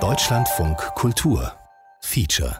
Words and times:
Deutschlandfunk 0.00 0.94
Kultur 0.94 1.54
Feature 2.00 2.58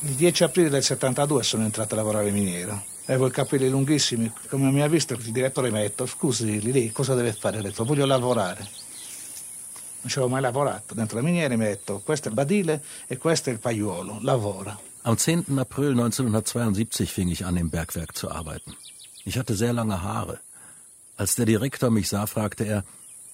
Il 0.00 0.14
10 0.14 0.44
aprile 0.44 0.68
del 0.68 0.82
72 0.82 1.42
sono 1.42 1.64
entrato 1.64 1.94
a 1.94 1.96
lavorare 1.96 2.30
miniero. 2.30 2.84
Avevo 3.06 3.28
i 3.28 3.30
capelli 3.30 3.70
lunghissimi, 3.70 4.30
come 4.50 4.70
mi 4.70 4.82
ha 4.82 4.88
visto 4.88 5.14
il 5.14 5.32
direttore 5.32 5.70
mi 5.70 5.78
ha 5.78 5.80
detto 5.80 6.04
scusi 6.04 6.60
lì 6.60 6.92
cosa 6.92 7.14
deve 7.14 7.32
fare? 7.32 7.60
Ho 7.60 7.62
detto 7.62 7.84
voglio 7.84 8.04
lavorare. 8.04 8.60
Non 10.02 10.10
ci 10.10 10.18
avevo 10.18 10.28
mai 10.28 10.42
lavorato. 10.42 10.92
Dentro 10.92 11.16
la 11.16 11.24
miniera 11.24 11.56
mi 11.56 11.64
ha 11.64 11.68
detto 11.68 12.02
questo 12.04 12.26
è 12.26 12.28
il 12.28 12.36
badile 12.36 12.84
e 13.06 13.16
questo 13.16 13.48
è 13.48 13.54
il 13.54 13.58
paiuolo, 13.58 14.18
lavora. 14.20 14.78
Am 15.04 15.16
10. 15.16 15.44
April 15.56 15.94
1972 15.94 17.06
fing 17.06 17.30
ich 17.30 17.42
an, 17.42 17.56
im 17.56 17.70
Bergwerk 17.70 18.14
zu 18.14 18.28
arbeiten. 18.28 18.76
Ich 19.24 19.38
hatte 19.38 19.54
sehr 19.54 19.72
lange 19.72 20.02
Haare. 20.02 20.40
Als 21.16 21.34
der 21.34 21.46
Direktor 21.46 21.90
mich 21.90 22.08
sah, 22.08 22.26
fragte 22.26 22.64
er, 22.64 22.84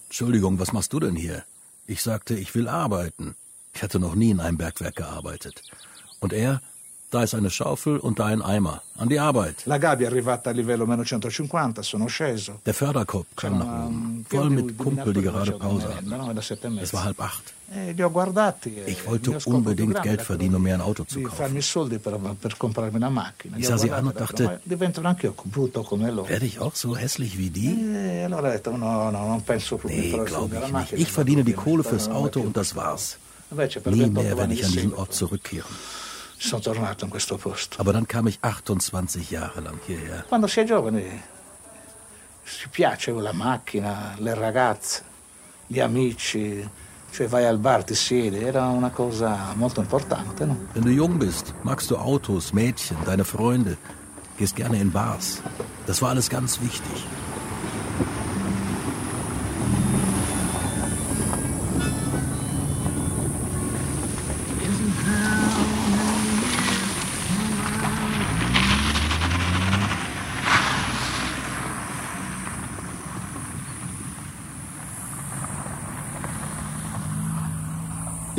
Entschuldigung, 0.05 0.59
was 0.59 0.73
machst 0.73 0.93
du 0.93 1.01
denn 1.01 1.17
hier? 1.17 1.45
Ich 1.87 2.03
sagte, 2.03 2.35
ich 2.35 2.55
will 2.55 2.69
arbeiten. 2.69 3.37
Ich 3.75 3.83
hatte 3.83 3.99
noch 3.99 4.15
nie 4.15 4.31
in 4.31 4.41
einem 4.41 4.59
Bergwerk 4.59 4.97
gearbeitet. 4.97 5.63
Und 6.21 6.33
er, 6.33 6.61
da 7.11 7.25
ist 7.25 7.35
eine 7.35 7.51
Schaufel 7.51 7.99
und 7.99 8.19
da 8.19 8.27
ein 8.27 8.43
Eimer. 8.43 8.83
An 8.97 9.09
die 9.09 9.19
Arbeit. 9.19 9.63
La 9.65 9.79
gabbia 9.79 10.07
è 10.07 10.11
arrivata 10.11 10.51
a 10.51 10.53
livello 10.53 10.87
meno 10.87 11.03
150, 11.03 11.83
sono 11.83 12.07
sceso. 12.07 12.61
Der 12.65 12.75
Förderkorb 12.75 13.27
kam 13.35 13.59
nach 13.59 13.87
oben, 13.87 14.25
voll 14.29 14.51
mit 14.51 14.79
Kumpel, 14.79 15.13
die 15.13 15.23
gerade 15.23 15.53
Pause 15.53 15.95
hatten. 15.95 16.79
Es 16.79 16.93
war 16.93 17.05
halb 17.05 17.21
acht. 17.21 17.55
E 17.73 17.93
li 17.93 18.03
ho 18.03 18.11
guardati. 18.11 18.79
e 18.79 18.91
Ich 18.91 19.07
wollte 19.07 19.39
unbedingt 19.45 20.03
Geld 20.03 20.23
verdienen, 20.23 20.57
um 20.57 20.63
mir 20.63 20.75
ein 20.75 20.81
Auto 20.81 21.05
zu 21.05 21.23
kaufen. 21.23 21.57
Ich 21.57 21.67
sah 23.67 23.79
sie 23.79 23.93
an 23.93 24.07
und 24.09 24.21
dachte, 24.21 24.45
"Ma 24.45 24.59
diventerò 24.65 25.09
anch'io 25.09 25.35
brutto 25.45 25.83
come 25.83 26.11
loro. 26.11 26.29
Werde 26.29 26.47
ich 26.47 26.59
auch 26.59 26.75
so 26.75 26.97
hässlich 26.97 27.39
wie 27.39 27.51
die? 27.51 27.69
E 27.69 28.29
più 29.47 29.79
Nee, 29.85 30.19
glaube 30.25 30.63
ich 30.65 30.73
nicht. 30.73 30.93
Ich 30.93 31.13
verdiene 31.13 31.45
die 31.45 31.55
Kohle 31.55 31.85
fürs 31.85 32.09
Auto 32.09 32.41
und 32.41 32.57
das 32.57 32.75
war's. 32.75 33.19
Nie 33.51 33.63
28 33.63 34.13
mehr 34.13 34.37
werde 34.37 34.55
ich 34.55 34.65
an 34.65 34.71
di 34.71 34.77
diesen 34.77 34.95
Ort 34.95 35.15
zurückkehren. 36.41 36.49
sono 36.49 36.61
tornato 36.61 37.05
in 37.05 37.11
questo 37.11 37.37
posto. 37.37 37.81
Aber 37.81 37.93
dann 37.93 38.07
kam 38.07 38.27
ich 38.27 38.39
28 38.43 39.31
Jahre 39.31 39.61
lang 39.61 39.79
hierher. 39.87 40.25
Quando 40.29 40.47
si 40.47 40.61
è 40.61 40.65
giovani 40.65 41.23
si 42.51 42.69
piace 42.69 43.13
la 43.13 43.33
macchina, 43.33 44.15
le 44.19 44.35
ragazze, 44.35 45.03
gli 45.67 45.79
amici, 45.79 46.69
cioè 47.13 47.29
vai 47.29 47.45
al 47.45 47.59
bar, 47.59 47.85
ti 47.85 47.95
siedi, 47.95 48.43
era 48.43 48.67
una 48.67 48.91
cosa 48.91 49.53
molto 49.55 49.81
importante, 49.81 50.45
no? 50.45 50.57
Wenn 50.73 50.85
du 50.85 50.91
jung 50.91 51.17
bist, 51.19 51.55
magst 51.63 51.91
du 51.91 51.97
Autos, 51.97 52.53
Mädchen, 52.53 52.97
deine 53.05 53.25
Freunde, 53.25 53.77
gehst 54.37 54.57
gerne 54.57 54.79
in 54.79 54.91
Bars. 54.91 55.43
Das 55.87 56.01
war 56.03 56.11
alles 56.11 56.29
ganz 56.29 56.61
wichtig. 56.61 57.05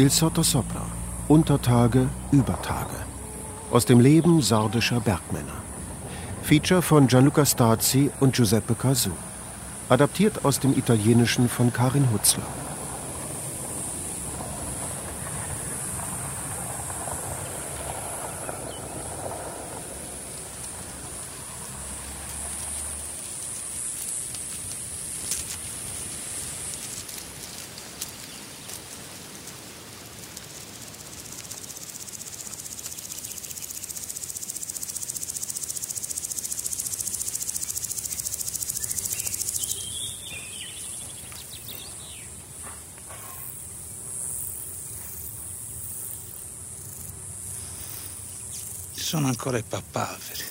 Il 0.02 0.10
Sottosopra. 0.10 0.82
Untertage, 1.28 2.08
Übertage. 2.32 3.00
Aus 3.70 3.86
dem 3.86 4.00
Leben 4.00 4.42
sardischer 4.42 5.00
Bergmänner. 5.00 5.62
Feature 6.42 6.82
von 6.82 7.06
Gianluca 7.06 7.46
Stazzi 7.46 8.10
und 8.20 8.36
Giuseppe 8.36 8.74
Casu. 8.74 9.12
Adaptiert 9.90 10.44
aus 10.44 10.60
dem 10.60 10.76
Italienischen 10.76 11.48
von 11.48 11.72
Karin 11.72 12.08
Hutzler. 12.12 12.48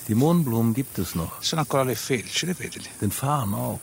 Die 0.07 0.15
Mohnblumen 0.15 0.73
gibt 0.73 0.97
es 0.99 1.15
noch. 1.15 1.31
Den 3.01 3.11
Farn 3.11 3.53
auch. 3.53 3.79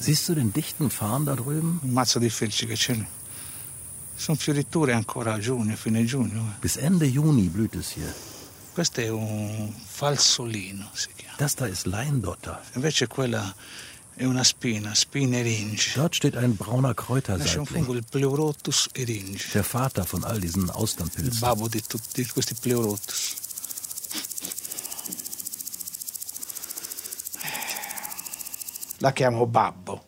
Siehst 0.00 0.28
du 0.28 0.34
den 0.34 0.52
dichten 0.52 0.90
Farn 0.90 1.24
da 1.26 1.34
drüben? 1.34 1.80
Eh. 5.84 6.60
Bis 6.60 6.76
Ende 6.76 7.06
Juni 7.06 7.48
blüht 7.48 7.74
es 7.74 7.90
hier. 7.90 8.12
Questo 8.74 9.00
è 9.00 9.08
un 9.10 9.74
falsolino, 9.86 10.88
si 10.94 11.08
chiama. 11.16 11.36
Das 11.36 11.56
da 11.56 11.66
ist 11.66 11.86
Leindotter. 11.86 12.62
Invece 12.74 13.08
quella 13.08 13.52
è 14.14 14.24
una 14.24 14.44
spina, 14.44 14.94
spina 14.94 15.38
eringi. 15.38 15.92
Dort 15.96 16.14
steht 16.14 16.36
ein 16.36 16.54
brauner 16.56 16.94
il 17.96 18.04
pleurotus 18.04 18.88
eringi. 18.92 19.40
Der 19.52 19.64
Vater 19.64 20.04
von 20.04 20.22
all 20.22 20.38
diesen 20.38 20.62
Il 20.66 20.70
Austernpilzen. 20.70 21.40
babbo 21.40 21.66
di 21.66 21.82
tutti 21.82 22.24
questi 22.26 22.54
pleurotus. 22.54 23.34
La 29.00 29.12
chiamo 29.12 29.46
babbo. 29.46 30.04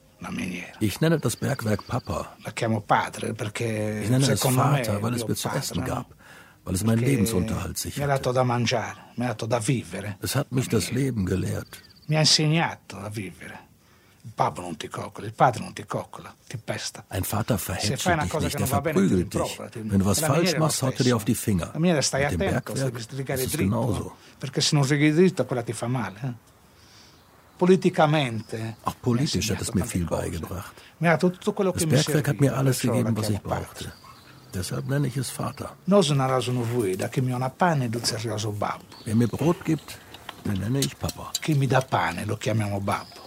Ich 0.81 1.01
nenne 1.01 1.19
das 1.19 1.37
Bergwerk 1.37 1.87
Papa. 1.87 2.37
La 2.45 2.53
chiamo 2.53 2.81
padre 2.83 3.33
perché 3.33 4.01
Ich 4.03 4.11
nenne 4.11 4.31
es 4.33 4.41
Vater, 4.41 5.01
weil 5.01 5.15
es 5.15 5.27
mir 5.27 5.34
zu 5.34 5.49
essen 5.49 5.83
gab. 5.84 6.06
Weil 6.65 6.75
es 6.75 6.84
meinen 6.84 7.03
Lebensunterhalt 7.03 7.78
sicherte. 7.78 8.06
dato 8.06 8.33
da 8.33 8.45
mangiare, 8.45 9.12
mi 9.17 9.25
ha 9.25 9.28
dato 9.28 9.47
da 9.47 9.59
vivere, 9.61 10.17
Es 10.21 10.34
hat 10.34 10.53
mich 10.53 10.69
das 10.69 10.91
Leben 10.91 11.25
gelehrt. 11.25 11.81
mi 12.06 12.17
ha 12.17 12.21
insegnato 12.21 12.99
a 12.99 13.09
vivere. 13.09 13.69
Il 14.23 14.33
babbo 14.34 14.61
non 14.61 14.77
ti 14.77 14.89
coccola, 14.89 15.27
il 15.27 15.33
padre 15.33 15.62
non 15.62 15.72
ti 15.72 15.87
coccola, 15.87 16.34
ti 16.47 16.59
pesta. 16.59 17.05
Ein 17.09 17.25
Vater 17.25 17.59
una 17.67 18.25
dich 18.25 18.41
nicht, 18.41 18.57
ti 18.57 18.65
verprügelt 18.67 19.33
dich. 19.33 19.59
Wenn 19.75 20.01
du 20.01 20.05
was 20.05 20.21
falsch 20.21 20.59
machst, 20.59 20.83
haut 20.83 20.99
er 20.99 21.05
dir 21.05 21.17
auf 21.17 21.25
die 21.25 21.34
Finger. 21.34 21.72
Mit 21.78 22.12
dem 22.12 22.37
Bergwerk 22.37 22.99
ist 22.99 23.12
es 23.15 23.57
genauso. 23.57 24.05
eh, 24.05 24.37
perché 24.39 24.61
se 24.61 24.75
non 24.75 24.84
righi 24.84 25.12
dritto 25.12 25.47
quella 25.47 25.62
ti 25.62 25.72
fa 25.72 25.87
male. 25.89 26.49
Auch 27.60 28.97
politisch 29.03 29.50
hat 29.50 29.60
es 29.60 29.75
mir 29.75 29.84
viel 29.84 30.06
beigebracht. 30.06 30.75
Das 30.98 31.87
Bergwerk 31.87 32.28
hat 32.28 32.41
mir 32.41 32.56
alles 32.56 32.81
gegeben, 32.81 33.16
was 33.16 33.28
ich 33.28 33.41
brauchte. 33.41 33.93
Deshalb 34.54 34.88
nenne 34.88 35.06
ich 35.09 35.16
es 35.16 35.31
Vater. 35.31 35.76
Wer 39.04 39.15
mir 39.15 39.28
Brot 39.28 39.65
gibt, 39.65 39.98
den 40.44 40.59
nenne 40.59 40.81
ich 40.81 40.98
Papa. 40.98 41.31
Chi 41.43 41.54
mi 41.54 41.66
dà 41.66 41.81
pane 41.82 42.25
lo 42.25 42.37
chiamiamo 42.37 42.81
babbo. 42.81 43.21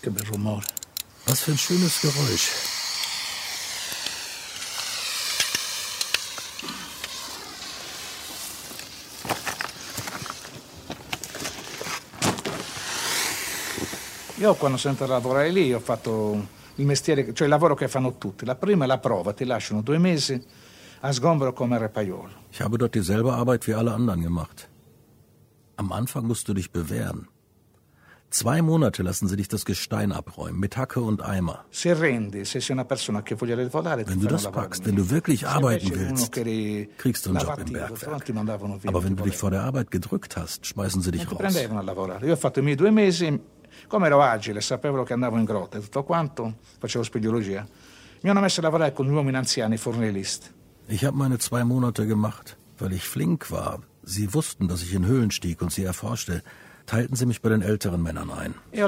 Che 0.00 0.10
bel 0.10 0.24
rumore. 0.26 0.64
Was 1.26 1.37
für 1.48 1.52
ein 1.52 1.58
schönes 1.58 2.00
Geräusch. 2.02 2.50
Io 14.40 14.54
quando 14.54 14.76
sono 14.76 14.92
entrato 14.92 15.12
a 15.12 15.16
lavorare 15.16 15.50
lì 15.50 15.72
ho 15.72 15.80
fatto 15.80 16.46
il 16.76 16.84
mestiere, 16.84 17.32
cioè 17.32 17.46
il 17.46 17.50
lavoro 17.50 17.74
che 17.74 17.88
fanno 17.88 18.18
tutti. 18.18 18.44
La 18.44 18.54
prima 18.54 18.84
è 18.84 18.86
la 18.86 18.98
prova, 18.98 19.32
ti 19.32 19.44
lasciano 19.44 19.80
due 19.80 19.98
mesi 19.98 20.40
a 21.00 21.12
sgombero 21.12 21.52
come 21.52 21.78
repaiolo. 21.78 22.46
Ich 22.50 22.60
habe 22.60 22.76
dort 22.76 22.92
dieselbe 22.92 23.32
Arbeit 23.32 23.66
wie 23.66 23.74
alle 23.74 23.92
anderen 23.92 24.20
gemacht. 24.20 24.68
Am 25.76 25.92
Anfang 25.92 26.26
musst 26.26 26.46
du 26.46 26.52
dich 26.52 26.70
bewähren. 26.70 27.28
Zwei 28.30 28.60
Monate 28.60 29.02
lassen 29.02 29.26
sie 29.26 29.36
dich 29.36 29.48
das 29.48 29.64
Gestein 29.64 30.12
abräumen, 30.12 30.60
mit 30.60 30.76
Hacke 30.76 31.00
und 31.00 31.22
Eimer. 31.22 31.64
Wenn 31.72 32.30
du 34.20 34.26
das 34.26 34.50
packst, 34.50 34.84
wenn 34.86 34.96
du 34.96 35.10
wirklich 35.10 35.46
arbeiten 35.46 35.90
willst, 35.94 36.32
kriegst 36.98 37.26
du 37.26 37.30
einen 37.30 37.38
Job 37.40 37.58
im 37.58 37.72
Bergwerk. 37.72 38.28
Aber 38.86 39.04
wenn 39.04 39.16
du 39.16 39.24
dich 39.24 39.36
vor 39.36 39.50
der 39.50 39.62
Arbeit 39.62 39.90
gedrückt 39.90 40.36
hast, 40.36 40.66
schmeißen 40.66 41.00
sie 41.02 41.10
dich 41.12 41.26
Non 41.30 41.38
ti 41.38 41.44
raus. 41.44 43.40
come 43.86 44.06
ero 44.06 44.20
agile, 44.20 44.60
sapevo 44.60 45.02
che 45.04 45.12
andavo 45.12 45.36
in 45.36 45.44
grotta 45.44 45.78
e 45.78 45.80
tutto 45.80 46.02
quanto, 46.02 46.56
facevo 46.78 47.04
speleologia. 47.04 47.66
Mi 48.22 48.30
hanno 48.30 48.40
messo 48.40 48.60
a 48.60 48.64
lavorare 48.64 48.92
con 48.92 49.06
gli 49.06 49.10
uomini 49.10 49.36
anziani, 49.36 49.76
fornellisti. 49.76 50.50
Ich 50.88 51.04
habe 51.04 51.16
meine 51.16 51.38
zwei 51.38 51.64
Monate 51.64 52.06
gemacht, 52.06 52.56
weil 52.78 52.92
ich 52.92 53.04
flink 53.06 53.50
war. 53.50 53.80
Sie 54.02 54.32
wussten, 54.32 54.68
dass 54.68 54.82
ich 54.82 54.94
in 54.94 55.04
Höhlen 55.04 55.30
stieg 55.30 55.60
und 55.60 55.70
sie 55.70 55.84
erforschte, 55.84 56.42
teilten 56.88 57.16
sie 57.16 57.26
mich 57.26 57.42
bei 57.42 57.50
den 57.50 57.62
älteren 57.62 58.02
Männern 58.02 58.30
ein. 58.30 58.54
E. 58.72 58.82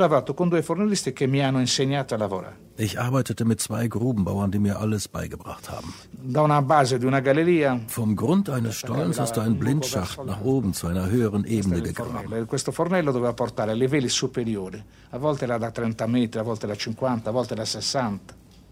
Ich 2.76 2.98
arbeitete 2.98 3.44
mit 3.44 3.60
zwei 3.60 3.88
Grubenbauern, 3.88 4.50
die 4.50 4.58
mir 4.58 4.80
alles 4.80 5.06
beigebracht 5.06 5.70
haben. 5.70 5.92
Vom 7.88 8.16
Grund 8.16 8.48
eines 8.48 8.76
Stollens 8.76 9.20
hast 9.20 9.36
du 9.36 9.42
einen 9.42 9.58
Blindschacht 9.58 10.24
nach 10.24 10.40
oben 10.40 10.72
zu 10.72 10.86
einer 10.86 11.10
höheren 11.10 11.44
Ebene 11.44 11.82
gegraben. 11.82 12.12
fornello. 12.12 12.42
E 12.42 12.46
questo 12.46 12.72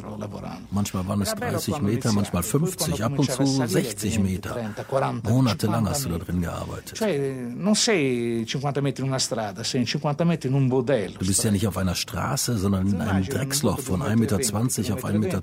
E. 0.45 0.67
Manchmal 0.69 1.05
waren 1.05 1.23
es 1.23 1.29
Era 1.29 1.39
bello 1.39 1.59
30 1.59 1.71
quando 1.71 1.91
Meter, 1.91 2.13
manchmal 2.13 2.43
poi 2.43 2.51
quando 2.51 2.67
50, 2.67 3.03
ab 3.03 3.19
und 3.19 3.31
zu 3.31 3.45
salire, 3.45 3.69
60 3.69 4.15
20, 4.15 4.19
Meter. 4.23 4.53
30, 4.55 4.85
40, 4.85 5.31
Monatelang 5.31 5.85
50 5.85 5.91
hast 5.91 6.05
du 6.05 6.09
da 6.11 6.19
drin 6.19 6.41
gearbeitet. 6.41 6.97
Cioè, 6.97 7.19
non 7.55 7.75
sei 7.75 8.45
50 8.47 8.83
metri 8.83 9.03
in 9.03 9.09
una 9.09 9.19
strada, 9.19 9.65
sei 9.65 9.81
in 9.81 9.87
50 9.87 10.25
metri 10.27 10.49
in 10.49 10.55
un 10.55 10.69
budello. 10.69 11.19
Du 11.19 11.27
bist 11.27 11.43
ja 11.45 11.51
nicht 11.51 11.67
auf 11.67 11.77
einer 11.77 11.95
Straße, 11.95 12.57
sondern 12.57 12.87
in 12.87 13.01
einem 13.01 13.25
Drecksloch 13.25 13.81
von 13.81 14.03
1,20 14.03 14.17
Meter 14.17 14.37
auf 14.37 15.05
1,20 15.05 15.19
Meter. 15.19 15.43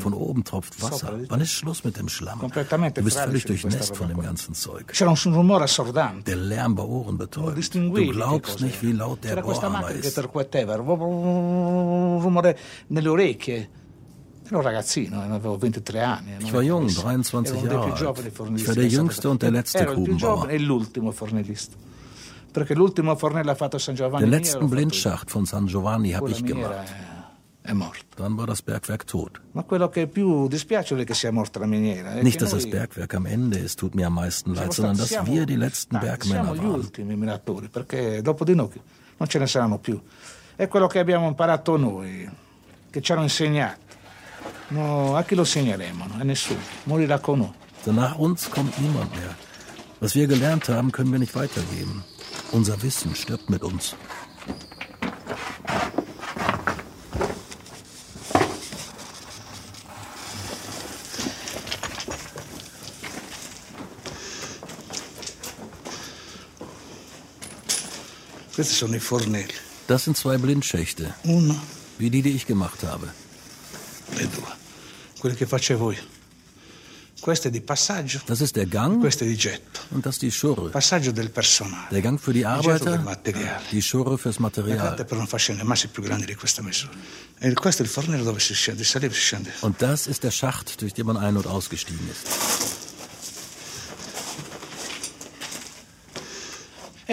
Von 0.00 0.14
oben 0.14 0.44
tropft 0.44 0.80
Wasser. 0.82 1.18
Wann 1.28 1.40
ist 1.40 1.52
Schluss 1.52 1.84
mit 1.84 1.96
dem 1.96 2.08
Schlamm? 2.08 2.40
Du 2.40 3.02
bist 3.02 3.18
völlig 3.18 3.44
durchnässt 3.44 3.96
von 3.96 4.08
dem 4.08 4.20
ganzen 4.20 4.54
Zeug. 4.54 4.92
Der 6.26 6.36
Lärm 6.36 6.76
war 6.78 6.88
Non 6.88 6.88
ohrenbetäubend. 6.88 7.74
Du 7.74 8.10
glaubst 8.10 8.60
nicht, 8.60 8.82
wie 8.82 8.92
laut 8.92 9.24
der 9.24 9.42
Bohrhammer 9.42 9.80
macchina 9.80 10.03
percuoteva, 10.12 10.74
un 10.76 12.18
rumore 12.20 12.58
nelle 12.88 13.08
orecchie. 13.08 13.68
Ero 14.46 14.58
un 14.58 14.62
ragazzino, 14.62 15.22
eh, 15.22 15.30
avevo 15.30 15.56
23 15.56 16.02
anni. 16.02 16.32
non 16.32 16.40
Ich 16.42 16.52
war 16.52 16.62
jung, 16.62 16.82
pochissimo. 16.82 17.04
23 17.08 17.54
Ero 17.54 17.58
uno 17.60 17.68
dei 17.68 17.76
Jahre 17.88 18.02
alt. 18.04 18.58
Ich 18.60 18.66
war 18.66 18.74
der 18.74 18.84
jüngste 18.88 19.30
und 19.30 19.42
der 19.42 19.50
letzte 19.50 19.78
Grubenbauer. 19.94 20.48
Den 24.20 24.30
letzten. 24.30 24.68
Blindschacht 24.70 25.30
von 25.30 25.46
San 25.46 25.66
Giovanni 25.66 26.10
habe 26.12 26.30
ich 26.30 26.44
gemacht. 26.44 26.86
Dann 28.16 28.36
war 28.36 28.46
das 28.46 28.60
Bergwerk 28.60 29.06
tot. 29.06 29.40
Nicht, 32.22 32.42
dass 32.42 32.50
das 32.50 32.68
Bergwerk 32.70 33.14
am 33.14 33.24
Ende 33.24 33.58
ist, 33.58 33.78
tut 33.78 33.94
mir 33.94 34.06
am 34.08 34.14
meisten 34.14 34.54
leid, 34.54 34.74
sondern 34.74 34.98
dass 34.98 35.10
wir 35.26 35.46
die 35.46 35.56
letzten 35.56 35.98
Bergmänner 35.98 36.54
waren. 36.58 36.90
Non 39.16 39.28
ce 39.28 39.38
ne 39.38 39.46
saranno 39.46 39.78
più. 39.78 40.00
È 40.56 40.68
quello 40.68 40.86
che 40.86 40.98
abbiamo 40.98 41.26
imparato 41.26 41.76
noi, 41.76 42.28
che 42.90 43.00
ci 43.00 43.12
hanno 43.12 43.22
insegnato. 43.22 43.82
No, 44.68 45.16
a 45.16 45.22
chi 45.24 45.34
lo 45.34 45.42
insegneremo? 45.42 46.06
A 46.18 46.22
nessuno. 46.22 46.60
Morirà 46.84 47.18
con 47.18 47.38
noi. 47.38 47.52
Nach 47.86 48.16
uns 48.18 48.48
kommt 48.48 48.78
niemand 48.78 49.14
mehr. 49.14 49.36
Was 50.00 50.14
wir 50.14 50.26
gelernt 50.26 50.68
haben, 50.68 50.90
können 50.90 51.12
wir 51.12 51.18
nicht 51.18 51.34
weitergeben. 51.34 52.02
Unser 52.52 52.80
Wissen 52.82 53.14
stirbt 53.14 53.50
mit 53.50 53.62
uns. 53.62 53.94
Questi 53.94 54.02
sono 54.02 54.52
i 54.52 54.52
fornelli. 54.54 54.74
Das 69.86 70.04
sind 70.04 70.16
zwei 70.16 70.38
Blindschächte, 70.38 71.14
wie 71.98 72.10
die, 72.10 72.22
die 72.22 72.30
ich 72.30 72.46
gemacht 72.46 72.82
habe. 72.84 73.08
Das 78.26 78.40
ist 78.40 78.56
der 78.56 78.66
Gang 78.66 79.02
und 79.90 80.06
das 80.06 80.18
die. 80.18 80.30
Passaggio 80.70 81.12
del 81.12 81.30
personale. 81.30 81.86
Der 81.90 82.02
Gang 82.02 82.20
für 82.20 82.34
die 82.34 82.44
Arbeiter, 82.44 83.02
die 83.72 83.82
Schure 83.82 84.18
fürs 84.18 84.38
Material. 84.38 84.98
E. 84.98 85.04
Und 89.62 89.82
das 89.82 90.06
ist 90.06 90.22
der 90.22 90.30
Schacht, 90.30 90.80
durch 90.82 90.92
den 90.92 91.06
man 91.06 91.16
ein- 91.16 91.36
und 91.36 91.46
ausgestiegen 91.46 92.08
ist. 92.10 92.73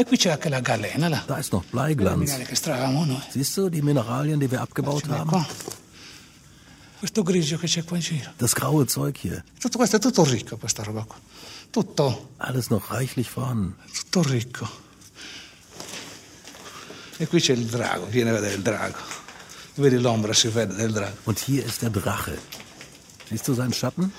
E 0.01 0.03
qui 0.03 0.17
c'è 0.17 0.31
anche 0.31 0.49
la 0.49 0.61
galena, 0.61 1.09
là. 1.09 1.23
Da 1.27 1.37
ist 1.37 1.51
noch 1.51 1.63
Bleiglanz. 1.69 2.31
Siehst 3.29 3.55
du 3.55 3.69
die 3.69 3.83
Mineralien, 3.83 4.39
die 4.39 4.49
wir 4.49 4.59
abgebaut 4.61 5.07
haben? 5.07 5.45
Questo 6.97 7.21
grigio 7.21 7.59
che 7.59 7.67
c'è 7.67 7.83
qua 7.83 7.97
in 7.97 8.01
giro. 8.01 8.31
Das 8.37 8.55
graue 8.55 8.87
Zeug 8.87 9.15
hier. 9.21 9.43
Tutto 9.59 9.77
questo 9.77 9.97
è 9.97 9.99
tutto 9.99 10.23
ricco, 10.23 10.57
questa 10.57 10.81
roba 10.81 11.03
qua. 11.03 11.17
Tutto, 11.69 12.29
Alles 12.37 12.69
noch 12.69 12.89
reichlich 12.89 13.29
vorhanden. 13.29 13.75
tutto 13.93 14.23
ricco. 14.27 14.67
E 17.17 17.27
qui 17.27 17.39
c'è 17.39 17.53
il 17.53 17.65
drago, 17.65 18.07
vieni 18.07 18.29
a 18.31 18.33
vedere 18.33 18.55
il 18.55 18.61
drago. 18.63 18.97
Vedi 19.75 19.99
l'ombra, 19.99 20.33
si 20.33 20.47
vede 20.47 20.73
del 20.73 20.91
drago. 20.93 21.15
Und 21.25 21.37
hier 21.47 21.63
ist 21.63 21.81
der 21.81 21.91
Drache. 21.91 22.39
Siehst 23.29 23.47
du 23.47 23.53
seinen 23.53 23.71
Schatten? 23.71 24.11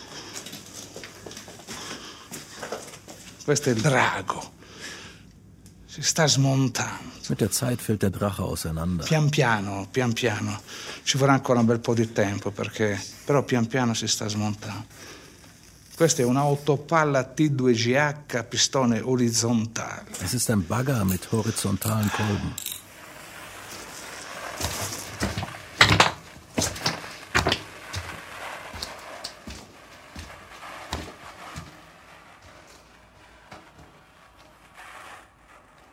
Questo 3.44 3.70
è 3.70 3.72
il 3.72 3.80
drago. 3.80 4.60
Si 5.92 6.00
sta 6.00 6.26
smontando. 6.26 7.10
Mit 7.28 7.40
der 7.40 7.50
Zeit 7.50 7.82
fällt 7.82 8.00
der 8.00 8.08
Drache 8.08 8.42
auseinander. 8.42 9.04
Pian 9.04 9.28
piano, 9.28 9.86
pian 9.92 10.14
piano. 10.14 10.58
Ci 11.02 11.18
vorrà 11.18 11.34
ancora 11.34 11.60
un 11.60 11.66
bel 11.66 11.80
po' 11.80 11.92
di 11.92 12.10
tempo 12.12 12.50
perché 12.50 12.98
però 13.26 13.42
pian 13.42 13.66
piano 13.66 13.92
si 13.92 14.08
sta 14.08 14.26
smontando. 14.26 14.86
Questa 15.94 16.22
è 16.22 16.24
un'autopalla 16.24 17.34
T2GH 17.36 18.48
pistone 18.48 19.00
orizzontale. 19.00 20.06
Es 20.22 20.32
ist 20.32 20.48
ein 20.48 20.66
Bagger 20.66 21.04
mit 21.04 21.30
horizontalen 21.30 22.10
Kolben. 22.16 22.54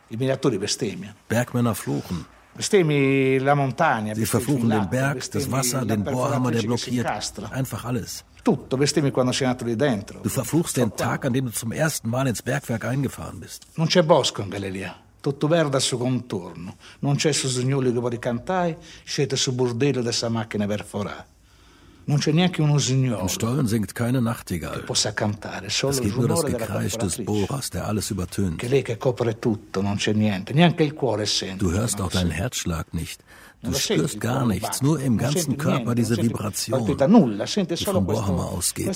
I 0.09 0.17
minatori 0.17 0.57
bestemmiano. 0.57 1.15
Bergmänner 1.27 1.75
fluchen. 1.75 2.25
Sie 2.57 4.25
verfluchen 4.25 4.69
den 4.69 4.89
Berg, 4.89 5.31
das 5.31 5.49
Wasser, 5.49 5.85
den 5.85 6.03
Bohrhammer, 6.03 6.51
der 6.51 6.63
blockiert. 6.63 7.07
Einfach 7.51 7.85
alles. 7.85 8.25
Du 8.43 10.29
verfluchst 10.29 10.75
den 10.77 10.95
Tag, 10.95 11.25
an 11.25 11.33
dem 11.33 11.45
du 11.45 11.51
zum 11.51 11.71
ersten 11.71 12.09
Mal 12.09 12.27
ins 12.27 12.41
Bergwerk 12.41 12.85
eingefahren 12.85 13.39
bist. 13.39 13.65
Non 13.75 13.87
c'è 13.87 14.01
bosco 14.03 14.41
in 14.41 14.49
galleria, 14.49 14.95
tutto 15.21 15.47
verde 15.47 15.77
al 15.77 15.81
suo 15.81 15.99
contorno. 15.99 16.75
Non 16.99 17.15
c'è 17.15 17.31
Susignoli 17.31 17.93
che 17.93 17.99
vuoi 17.99 18.19
cantare, 18.19 18.77
siete 19.05 19.35
su 19.35 19.53
bordello 19.53 20.01
dessa 20.01 20.27
macchina 20.29 20.65
perforata. 20.65 21.25
Im 22.05 23.29
Stollen 23.29 23.67
singt 23.67 23.95
keine 23.95 24.21
Nachtigall. 24.21 24.83
Es 24.89 26.01
gibt 26.01 26.17
nur 26.17 26.27
das 26.27 26.45
Gekreisch 26.45 26.97
des. 26.97 27.23
Bohrers, 27.23 27.69
der 27.69 27.87
alles 27.87 28.09
übertönt. 28.11 28.61
Du 31.59 31.71
hörst 31.71 32.01
auch 32.01 32.11
deinen. 32.11 32.31
Herzschlag 32.31 32.93
nicht. 32.93 33.23
Du 33.61 33.73
spürst 33.73 34.21
gar 34.21 34.45
nichts, 34.45 34.81
nur 34.81 34.99
im 35.01 35.17
ganzen 35.17 35.57
Körper 35.57 35.93
diese 35.93 36.15
Vibration. 36.17 36.79
die 37.81 37.85
vom 37.85 38.05
Bohrhammer 38.05 38.45
ausgeht. 38.45 38.87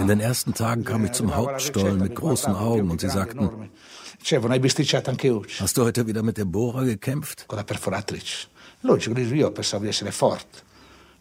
in 0.00 0.06
den 0.06 0.20
ersten 0.20 0.54
Tagen 0.54 0.84
kam 0.84 1.04
ich 1.04 1.12
zum 1.12 1.26
arrivavo 1.26 1.48
alla 1.48 1.52
Hauptstollen 1.52 1.98
mit 1.98 2.10
mi 2.10 2.14
großen 2.14 2.54
Augen 2.54 2.90
und 2.90 3.00
sie 3.00 3.08
sagten, 3.08 3.70
enormi. 4.18 4.22
Dicevano, 4.22 4.52
hai 4.52 4.60
bisticciato 4.60 5.10
anche 5.10 5.30
oggi 5.30 5.54
hast 5.60 5.76
du 5.76 5.84
heute 5.84 6.04
wieder 6.06 6.22
mit 6.22 6.36
dem 6.36 6.50
Bohrer 6.50 6.84
gekämpft? 6.84 7.44
con 7.46 7.56
la 7.56 7.64
perforatrice. 7.64 8.48
Logico, 8.80 9.18
io 9.18 9.50
pensavo 9.50 9.84
di 9.84 9.88
essere 9.88 10.12
forte. 10.12 10.66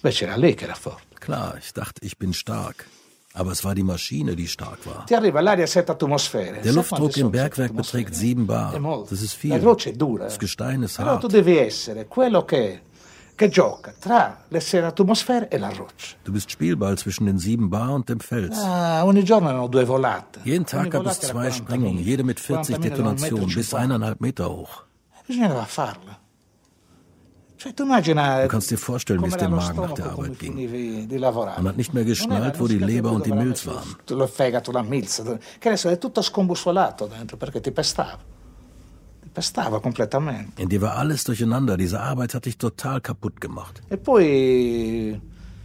Invece 0.01 0.25
era 0.25 0.35
lei 0.35 0.53
che 0.53 0.65
era 0.65 0.75
forte. 0.75 1.05
klar, 1.19 1.57
ich 1.57 1.71
dachte, 1.73 2.05
ich 2.05 2.17
bin 2.17 2.33
stark. 2.33 2.85
Aber 3.33 3.51
es 3.51 3.63
war 3.63 3.75
die 3.75 3.83
Maschine, 3.83 4.35
die 4.35 4.47
stark 4.47 4.83
war. 4.85 5.05
Ti 5.05 5.13
arriva 5.13 5.41
l'aria 5.41 5.63
a 5.63 5.67
7 5.67 5.91
atmosfere. 5.91 6.61
Der 6.61 6.73
Luftdruck 6.73 7.15
im 7.17 7.29
Bergwerk 7.31 7.75
beträgt 7.75 8.09
atmosfere? 8.09 8.35
7 8.35 8.47
Bar. 8.47 9.05
Das 9.09 9.21
ist 9.21 9.33
viel. 9.33 9.59
Das 9.59 10.39
Gestein 10.39 10.81
ist 10.81 10.97
hart. 10.97 11.23
Che, 13.37 13.49
gioca 13.49 13.93
tra 13.97 14.43
le 14.47 14.59
6 14.59 14.81
atmosfere 14.81 15.47
e 15.49 15.57
la 15.57 15.69
roccia. 15.69 16.17
Du 16.23 16.31
bist 16.31 16.49
Spielball 16.49 16.97
zwischen 16.97 17.25
den 17.25 17.37
7 17.37 17.69
Bar 17.69 17.93
und 17.93 18.07
dem 18.09 18.19
Fels. 18.19 18.57
Ah, 18.57 19.05
ogni 19.05 19.23
giorno 19.23 19.49
erano 19.49 19.67
due 19.67 19.85
volate. 19.85 20.39
Jeden 20.43 20.65
Tag 20.65 20.89
gab 20.89 21.05
es 21.05 21.19
zwei 21.19 21.49
40.000. 21.49 21.51
Sprengungen, 21.51 21.99
jede 21.99 22.23
mit 22.23 22.39
40 22.39 22.75
40.000 22.75 22.79
da 22.79 22.79
un 22.79 22.81
metro 22.81 22.89
Detonationen, 22.89 23.45
bis 23.45 23.69
50. 23.69 23.79
eineinhalb 23.79 24.19
Meter 24.19 24.49
hoch. 24.49 24.85
Bisognava 25.27 25.65
farla. 25.65 26.19
Immagina. 27.79 28.43
Du 28.43 28.47
kannst 28.47 28.69
dir 28.69 28.77
vorstellen, 28.77 29.23
wie 29.23 29.29
es 29.29 29.37
dem 29.37 29.51
Magen 29.51 29.81
nach 29.81 29.93
der 29.93 30.11
Arbeit 30.11 30.39
ging. 30.39 31.09
Man 31.19 31.67
hat 31.67 31.77
nicht 31.77 31.93
mehr 31.93 32.05
geschnallt, 32.05 32.59
wo 32.59 32.67
die 32.67 32.77
Leber 32.77 33.11
und 33.11 33.25
die 33.25 33.31
Milz 33.31 33.65
waren. 33.65 33.95
Pestava. 39.37 39.79
Completamente. 39.79 40.61
In 40.61 40.69
dir 40.69 40.81
war 40.81 40.95
alles 40.97 41.23
durcheinander. 41.23 41.77
Diese 41.77 41.99
Arbeit 41.99 42.33
hat 42.33 42.45
dich 42.45 42.57
total 42.57 43.01
kaputt 43.01 43.39
gemacht. 43.39 43.81
E 43.89 43.97
poi 43.97 45.21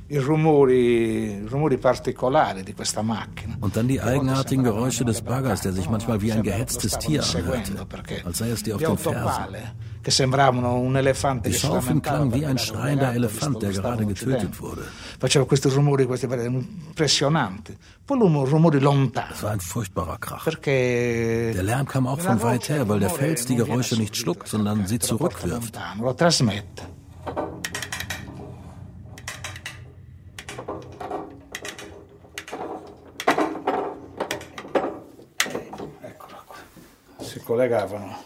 i 0.08 0.18
rumori, 0.18 1.42
rumori 1.48 1.78
particolari 1.78 2.62
di 2.62 2.74
questa 2.74 3.02
macchina. 3.02 3.56
Und 3.60 3.74
dann 3.74 3.88
die 3.88 4.00
eigenartigen 4.00 4.62
Geräusche 4.62 5.04
des 5.06 5.22
Baggers, 5.22 5.62
der 5.62 5.72
sich 5.72 5.88
manchmal 5.88 6.20
wie 6.20 6.32
ein 6.32 6.42
gehetztes 6.42 6.98
Tier 6.98 7.22
anhörte, 7.24 7.86
als 8.24 8.38
sei 8.38 8.50
es 8.50 8.62
dir 8.62 8.76
auf 8.76 8.82
den 8.82 8.98
Fersen. 8.98 9.56
Che 10.02 10.10
sembravano 10.10 10.78
un 10.78 10.96
elefante 10.96 11.48
Die 11.48 11.52
che 11.52 11.58
si 11.58 11.66
Schaufeln 11.66 12.00
lamentava 12.02 12.16
klangen 12.16 12.34
wie 12.34 12.44
ein 12.44 12.58
schreiender 12.58 13.14
Elefant, 13.14 13.62
der 13.62 13.70
gerade 13.70 14.04
getötet 14.04 14.60
wurde. 14.60 14.82
Faceva 15.18 15.44
questi 15.44 15.68
rumori, 15.68 16.06
questi 16.06 16.26
impressionanti. 16.26 17.76
Poi 18.04 18.18
rumori 18.18 18.80
lontani. 18.80 19.28
Das 19.30 19.42
war 19.42 19.52
ein 19.52 19.60
furchtbarer 19.60 20.18
Krach. 20.18 20.44
Perché 20.44 21.52
Der 21.54 21.62
Lärm 21.62 21.86
kam 21.86 22.06
auch 22.08 22.18
von 22.18 22.42
weit 22.42 22.68
her, 22.68 22.88
weil 22.88 22.98
der 22.98 23.10
il 23.10 23.14
rumore 23.14 23.18
Fels 23.18 23.46
die 23.46 23.54
Geräusche 23.54 23.96
nicht 23.96 24.16
schluckt, 24.16 24.48
sondern 24.48 24.86
sie 24.86 24.98
zurückwirft. 24.98 25.78
Lo 26.00 26.12
trasmette. 26.12 26.82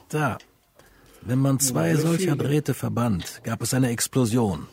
Da. 0.09 0.39
Wenn 1.29 1.41
man 1.41 1.59
zwei 1.59 1.97
solcher 1.97 2.37
Drähte 2.37 2.73
verband, 2.73 3.41
gab 3.43 3.61
es 3.61 3.75
eine 3.75 3.91
Explosion. 3.91 4.69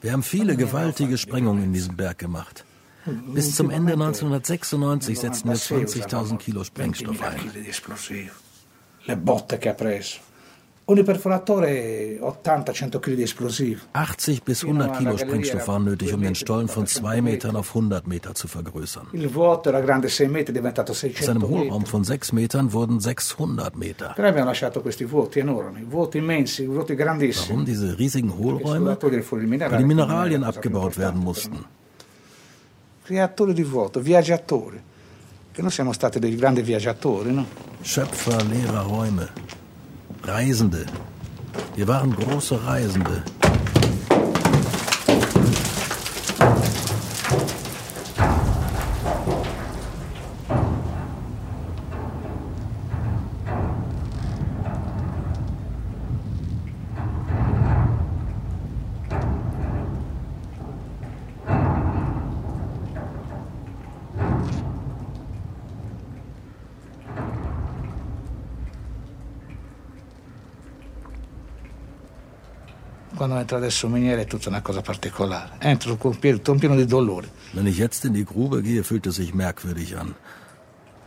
Wir 0.00 0.12
haben 0.12 0.22
viele 0.22 0.56
gewaltige 0.56 1.18
Sprengungen 1.18 1.64
in 1.64 1.72
diesem 1.72 1.96
Berg 1.96 2.18
gemacht. 2.18 2.64
Bis 3.34 3.56
zum 3.56 3.70
Ende 3.70 3.94
1996 3.94 5.18
setzten 5.18 5.48
wir 5.48 5.56
20.000 5.56 6.36
Kilo 6.36 6.62
Sprengstoff 6.62 7.20
20.000 7.20 7.24
ein. 7.24 8.30
Le 9.06 9.16
botte 9.16 9.58
che 9.58 9.70
ha 9.70 9.74
preso. 9.74 10.28
Ogni 10.90 11.02
perforatore 11.02 12.18
80-100 12.18 12.98
kg 12.98 13.14
di 13.14 13.20
esplosivo. 13.22 13.82
80 13.90 14.42
bis 14.42 14.62
100 14.62 14.96
Kilo 14.96 15.18
Sprengstoff 15.18 15.66
waren 15.66 15.84
nötig, 15.84 16.14
um 16.14 16.22
den 16.22 16.34
Stollen 16.34 16.66
von 16.66 16.86
2 16.86 17.20
Metern 17.20 17.56
auf 17.56 17.74
100 17.74 18.06
Meter 18.06 18.34
zu 18.34 18.48
vergrößern. 18.48 19.08
Il 19.12 19.28
vuoto 19.28 19.68
era 19.68 19.80
grande 19.80 20.08
6 20.08 20.30
metri, 20.30 20.50
è 20.50 20.56
diventato 20.56 20.92
Aus 20.92 21.00
600 21.00 21.42
einem. 21.44 21.50
Hohlraum 21.50 21.84
von 21.84 22.04
6 22.04 22.32
Metern 22.32 22.72
wurden 22.72 23.00
600 23.00 23.76
Meter. 23.76 24.14
Warum 27.48 27.64
diese 27.66 27.98
riesigen 27.98 28.32
Hohlräume? 28.38 28.96
Weil 28.98 29.76
die 29.76 29.84
Mineralien 29.84 30.42
abgebaut 30.42 30.96
werden 30.96 31.20
mussten. 31.20 31.52
noi. 31.52 31.64
Creatori 33.04 33.52
di 33.52 33.62
vuoto, 33.62 34.00
viaggiatori. 34.00 34.80
Che 35.52 35.60
noi 35.60 35.70
siamo 35.70 35.92
stati 35.92 36.18
dei 36.18 36.34
grandi 36.34 36.62
viaggiatori, 36.62 37.30
no? 37.30 37.44
Schöpfer 37.82 38.42
leerer 38.46 38.86
Räume. 38.86 39.28
Reisende. 40.24 40.86
Wir 41.76 41.88
waren 41.88 42.14
große 42.14 42.64
Reisende. 42.64 43.22
Quando 73.48 73.54
entra 73.54 73.56
adesso 73.56 73.86
un 73.86 73.92
miniere 73.92 74.22
è 74.22 74.26
tutta 74.26 74.50
una 74.50 74.60
cosa 74.60 74.82
particolare. 74.82 75.52
Entro 75.60 75.96
con 75.96 76.18
pieno, 76.18 76.74
di 76.74 76.84
dolore. 76.84 77.30
Wenn 77.52 77.66
ich 77.66 77.78
jetzt 77.78 78.04
in 78.04 78.12
die 78.12 78.24
Grube 78.24 78.60
gehe, 78.60 78.82
fühlt 78.82 79.06
es 79.06 79.14
sich 79.14 79.32
merkwürdig 79.32 79.96
an. 79.96 80.14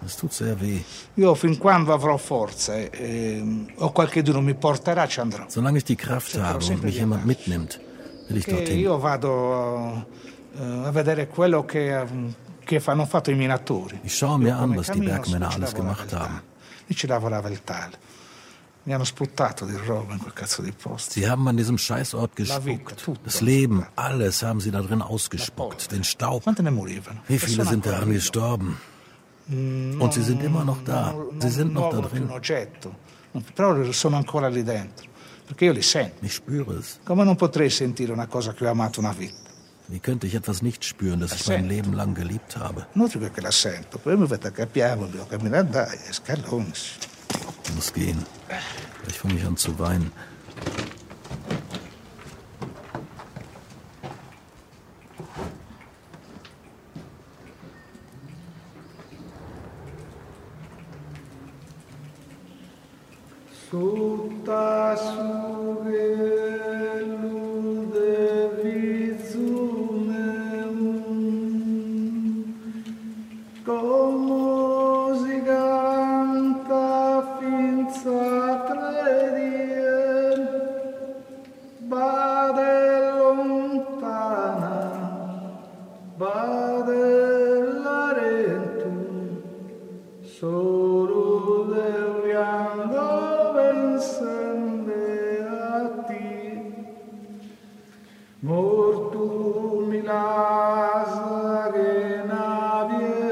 Es 0.03 0.15
tut 0.15 0.33
sehr 0.33 0.59
weh. 0.59 0.81
Io 1.15 1.35
fin 1.35 1.59
quando 1.59 1.93
avrò 1.93 2.17
forza 2.17 2.75
e, 2.75 2.89
e- 2.91 3.73
o 3.75 3.91
qualcuno 3.91 4.41
mi 4.41 4.55
porterà 4.55 5.07
ci 5.07 5.19
andrò. 5.19 5.45
Solange 5.47 5.77
ich 5.77 5.83
die 5.83 5.95
Kraft 5.95 6.35
habe 6.35 6.65
und 6.65 6.81
mich 6.81 6.95
jemand 6.95 7.25
mitnimmt, 7.25 7.79
will 8.27 8.37
ich 8.37 8.45
dorthin. 8.47 8.79
io 8.79 8.97
vado 8.97 10.07
eh, 10.57 10.87
a 10.87 10.89
vedere 10.89 11.27
quello 11.27 11.63
che, 11.63 11.99
eh, 11.99 12.07
che 12.63 12.81
hanno 12.85 13.05
fatto 13.05 13.29
i 13.29 13.35
minatori. 13.35 13.99
Ich 14.01 14.15
schaue 14.15 14.39
mir 14.39 14.55
an, 14.55 14.75
was 14.75 14.89
die 14.89 15.01
Bergmänner 15.01 15.53
alles 15.53 15.73
gemacht 15.73 16.11
haben. 16.11 16.41
ci 16.87 17.05
lavorava 17.05 17.49
il 17.49 17.63
tale. 17.63 17.99
Mi 18.83 18.93
hanno 18.93 19.03
sputato 19.03 19.65
di 19.65 19.75
roba 19.85 20.13
in 20.13 20.19
quel 20.19 20.33
cazzo 20.33 20.63
di 20.63 20.71
posto. 20.71 21.11
Sie 21.13 21.27
haben 21.29 21.47
an 21.47 21.55
diesem 21.55 21.77
Scheißort 21.77 22.35
gespuckt. 22.35 23.05
Das 23.23 23.41
Leben, 23.41 23.85
alles 23.95 24.41
haben 24.41 24.59
sie 24.59 24.71
da 24.71 24.81
drin 24.81 25.01
ausgespuckt. 25.03 25.91
Den 25.91 26.03
Staub. 26.03 26.45
Ne? 26.47 26.55
Wie 27.27 27.37
viele 27.37 27.65
sind 27.65 27.85
daran 27.85 28.11
gestorben? 28.11 28.77
Und 29.47 30.13
sie 30.13 30.23
sind 30.23 30.41
immer 30.41 30.63
noch 30.63 30.83
da. 30.83 31.11
Non- 31.11 31.39
Sie 31.41 31.49
sind 31.49 31.73
noch 31.73 31.89
da 31.91 31.97
non 32.01 32.09
drin. 32.09 32.29
però 33.53 33.91
sono 33.91 34.17
ancora 34.17 34.47
lì 34.47 34.63
dentro, 34.63 35.07
perché 35.45 35.65
io 35.65 35.73
li 35.73 35.81
sento. 35.81 36.25
Ich 36.25 36.33
spüre 36.33 36.79
es. 36.79 36.99
Come 37.03 37.23
non 37.23 37.35
potrei 37.35 37.69
sentire 37.69 38.11
una 38.11 38.27
cosa 38.27 38.53
che 38.53 38.65
ho 38.65 38.69
amato 38.69 38.99
una 38.99 39.11
vita? 39.13 39.49
Wie 39.87 39.99
könnte 39.99 40.25
ich 40.25 40.33
etwas 40.35 40.61
nicht 40.61 40.83
spüren, 40.85 41.19
das 41.19 41.33
ich 41.33 41.47
mein 41.47 41.67
Leben 41.67 41.93
lang 41.93 42.15
geliebt 42.15 42.55
habe? 42.55 42.87
Inutile 42.93 43.29
che 43.29 43.41
la 43.41 43.51
sento, 43.51 43.97
poi 43.99 44.15
mi 44.17 44.25
fate 44.25 44.51
capiamo, 44.51 45.05
devo 45.05 45.25
camminare 45.25 45.67
dai, 45.69 45.97
scaloni. 46.11 46.71
Ich 47.63 47.75
muss 47.75 47.93
gehen. 47.93 48.25
Ich 49.07 49.19
fange 49.19 49.35
mich 49.35 49.45
an 49.45 49.57
zu 49.57 49.77
weinen. 49.79 50.11
Sutta 63.71 64.97
su 64.97 65.85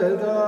Zelda. 0.10 0.39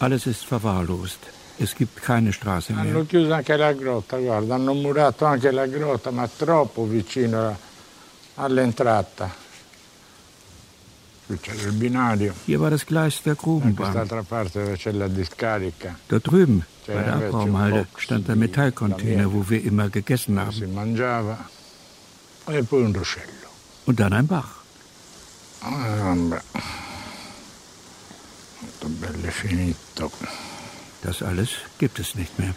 Alles 0.00 0.26
ist 0.26 0.44
verwahrlost. 0.44 1.18
Es 1.58 1.74
gibt 1.74 2.00
keine 2.00 2.32
Straße 2.32 2.74
Hanno 2.76 2.98
mehr. 3.00 3.06
chiuso 3.06 3.32
anche 3.32 3.56
la 3.56 3.72
grotta, 3.72 4.16
guarda, 4.18 4.54
hanno 4.54 4.74
murato 4.74 5.24
anche 5.24 5.50
la 5.50 5.66
grotta, 5.66 6.10
ma 6.12 6.28
troppo 6.28 6.84
vicino 6.86 7.48
a- 7.48 7.56
all'entrata. 8.36 9.28
Qui 11.26 11.38
c'era 11.40 11.68
il 11.68 11.72
binario, 11.72 12.32
Hier 12.46 12.58
war 12.58 12.70
das 12.70 12.86
Gleis 12.86 13.20
der 13.22 13.34
da 13.34 13.40
Grubenbahn. 13.42 13.92
Dort 16.08 16.26
drüben, 16.26 16.64
bei 16.86 16.94
der 17.02 17.14
Abraumhalde, 17.16 17.86
stand 17.96 18.28
der 18.28 18.36
Metallcontainer, 18.36 19.30
wo 19.32 19.44
wir 19.50 19.62
immer 19.62 19.90
gegessen 19.90 20.38
haben. 20.38 20.52
e. 22.46 22.62
Und 23.84 24.00
dann 24.00 24.12
ein 24.14 24.26
Bach. 24.26 24.62
Ah, 28.88 28.96
vabbè. 28.96 28.96
Molto 28.96 28.96
bello 28.98 29.26
e 29.26 29.30
finito. 29.30 30.10
Das 31.00 31.22
alles 31.22 31.50
gibt 31.78 31.98
es 31.98 32.14
nicht 32.14 32.38
mehr. 32.38 32.54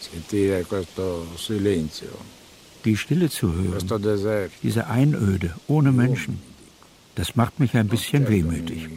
Sentire 0.00 0.64
questo 0.64 1.26
silenzio, 1.36 2.08
Die 2.84 2.96
Stille 2.96 3.30
zu 3.30 3.52
hören, 3.52 4.52
diese 4.62 4.86
Einöde, 4.86 5.54
ohne 5.66 5.90
Menschen, 5.90 6.40
das 7.14 7.34
macht 7.34 7.58
mich 7.58 7.74
ein 7.74 7.88
bisschen 7.88 8.28
wehmütig. 8.28 8.88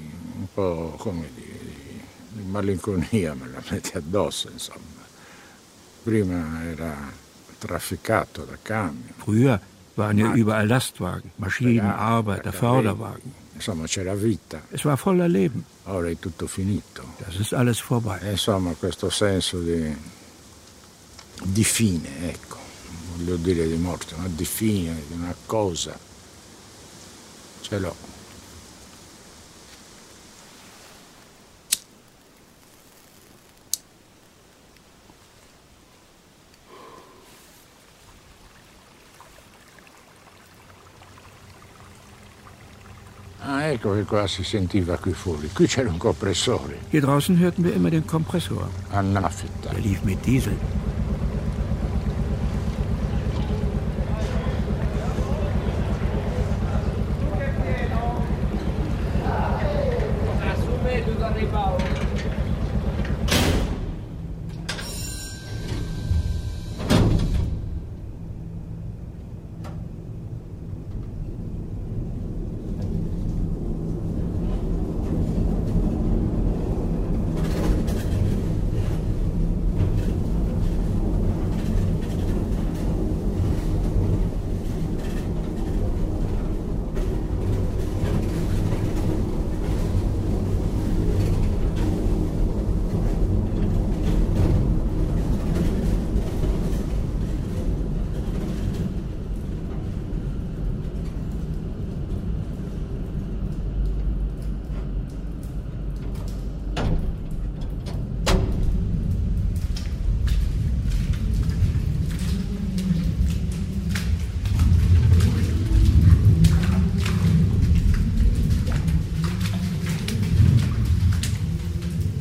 malinconia 2.50 3.36
me 3.36 3.48
la 3.48 3.62
mette 3.70 3.98
addosso, 3.98 4.50
insomma. 4.50 4.97
Prima 6.08 6.64
era 6.64 6.96
trafficato 7.60 8.46
da 8.46 8.58
camion, 8.62 9.10
Früher 9.18 9.60
waren 9.96 10.18
ja 10.18 10.34
überall 10.36 10.66
Lastwagen, 10.66 11.32
Maschinen, 11.36 11.86
Arbeiter, 11.86 12.54
Förderwagen. 12.54 13.34
insomma 13.56 13.88
c'era 13.88 14.14
vita, 14.16 14.62
Es 14.72 14.86
war 14.86 14.96
voller 14.96 15.28
Leben. 15.28 15.66
ora 15.84 16.08
è 16.08 16.18
tutto 16.18 16.48
finito. 16.48 17.04
Das 17.18 17.36
ist 17.40 17.52
alles 17.52 17.82
vorbei. 17.82 18.20
E 18.22 18.32
insomma 18.32 18.72
questo 18.80 19.10
senso 19.10 19.60
di, 19.60 19.94
di 21.44 21.64
fine, 21.66 22.30
ecco, 22.30 22.56
non 22.56 23.18
voglio 23.18 23.36
dire 23.36 23.68
di 23.68 23.76
morte, 23.76 24.16
ma 24.16 24.28
di 24.30 24.46
fine, 24.46 24.96
di 25.10 25.14
una 25.14 25.36
cosa, 25.46 25.94
ce 27.64 27.80
l'ho. 27.80 27.96
Che 43.80 44.04
qua 44.06 44.26
si 44.28 44.44
sentiva 44.44 44.98
qui 44.98 45.14
fuori. 45.14 45.50
Qui 45.54 45.68
c'era 45.68 45.90
un 45.90 45.98
compressore 45.98 46.80
Hier 46.90 47.02
draußen 47.02 47.38
hörten 47.38 47.64
wir 47.64 47.74
immer 47.74 47.92
den 47.92 48.06
Kompressor. 48.06 48.70
a 48.90 49.02
nafta. 49.02 49.70
Der 49.70 49.80
lief 49.80 50.04
mit 50.04 50.26
Diesel. 50.26 50.58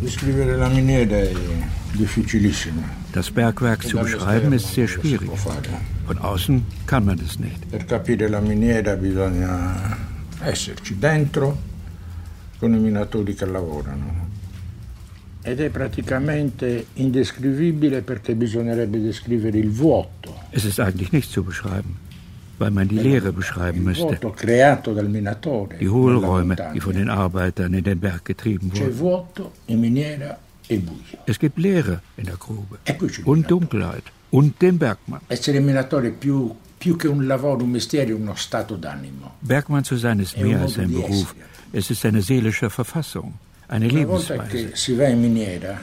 Di 0.07 0.13
scrivere 0.13 0.56
la 0.56 0.56
miniera 0.56 0.56
è 0.56 0.56
difficilissimo. 0.56 0.56
Das 3.13 3.31
Bergwerk 3.31 3.83
zu 3.83 3.99
beschreiben 3.99 4.53
ist 4.53 4.75
sehr 4.75 4.89
schwierig. 4.89 5.31
Von 6.07 6.19
außen 6.19 6.63
kann 6.87 7.05
man 7.05 7.19
es 7.19 7.39
nicht. 7.39 7.71
Per 7.71 7.85
capire 7.85 8.29
la 8.29 8.41
miniera 8.41 8.95
bisogna 8.95 9.97
esserci 10.41 10.99
dentro 10.99 11.57
con 12.59 12.75
i 12.75 12.79
minatori 12.79 13.35
che 13.35 13.47
lavorano. 13.47 14.25
Ed 15.43 15.61
è 15.61 15.71
praticamente 15.71 16.87
indescrivibile 16.95 18.03
perché 18.03 18.35
bisognerebbe 18.35 19.01
descrivere 19.01 19.59
il 19.59 19.71
vuoto. 19.71 20.35
Es 20.51 20.65
ist 20.65 20.81
eigentlich 20.81 21.13
nicht 21.13 21.31
zu 21.31 21.45
beschreiben, 21.45 21.97
weil 22.59 22.71
man 22.71 22.89
die 22.89 22.99
Leere 22.99 23.33
beschreiben 23.33 23.85
müsste. 23.85 24.19
Die 25.81 25.89
Hohlräume, 25.89 26.57
die 26.75 26.81
von 26.81 26.95
den 26.95 27.09
Arbeitern 27.09 27.75
in 27.75 27.85
den 27.85 28.01
Berg 28.01 28.25
getrieben 28.25 28.73
wurden. 28.73 29.27
E. 30.69 30.81
Es 31.27 31.39
gibt 31.39 31.59
Leere 31.59 32.01
in 32.17 32.27
der 32.27 32.37
Grube 32.37 32.79
E 32.85 32.93
und 32.93 33.27
minatore. 33.27 33.43
Dunkelheit 33.43 34.05
und 34.31 34.61
den 34.61 34.79
Bergmann. 34.79 35.21
Bergmann 39.41 39.85
zu 39.85 39.97
sein 39.97 40.21
ist 40.21 40.37
mehr 40.39 40.61
als 40.61 40.79
ein 40.79 40.93
Beruf. 40.93 41.35
Es 41.73 41.91
ist 41.91 42.05
eine 42.05 42.23
seelische 42.23 42.71
Verfassung, 42.71 43.35
eine 43.69 43.89
Lebensweise. 43.89 44.73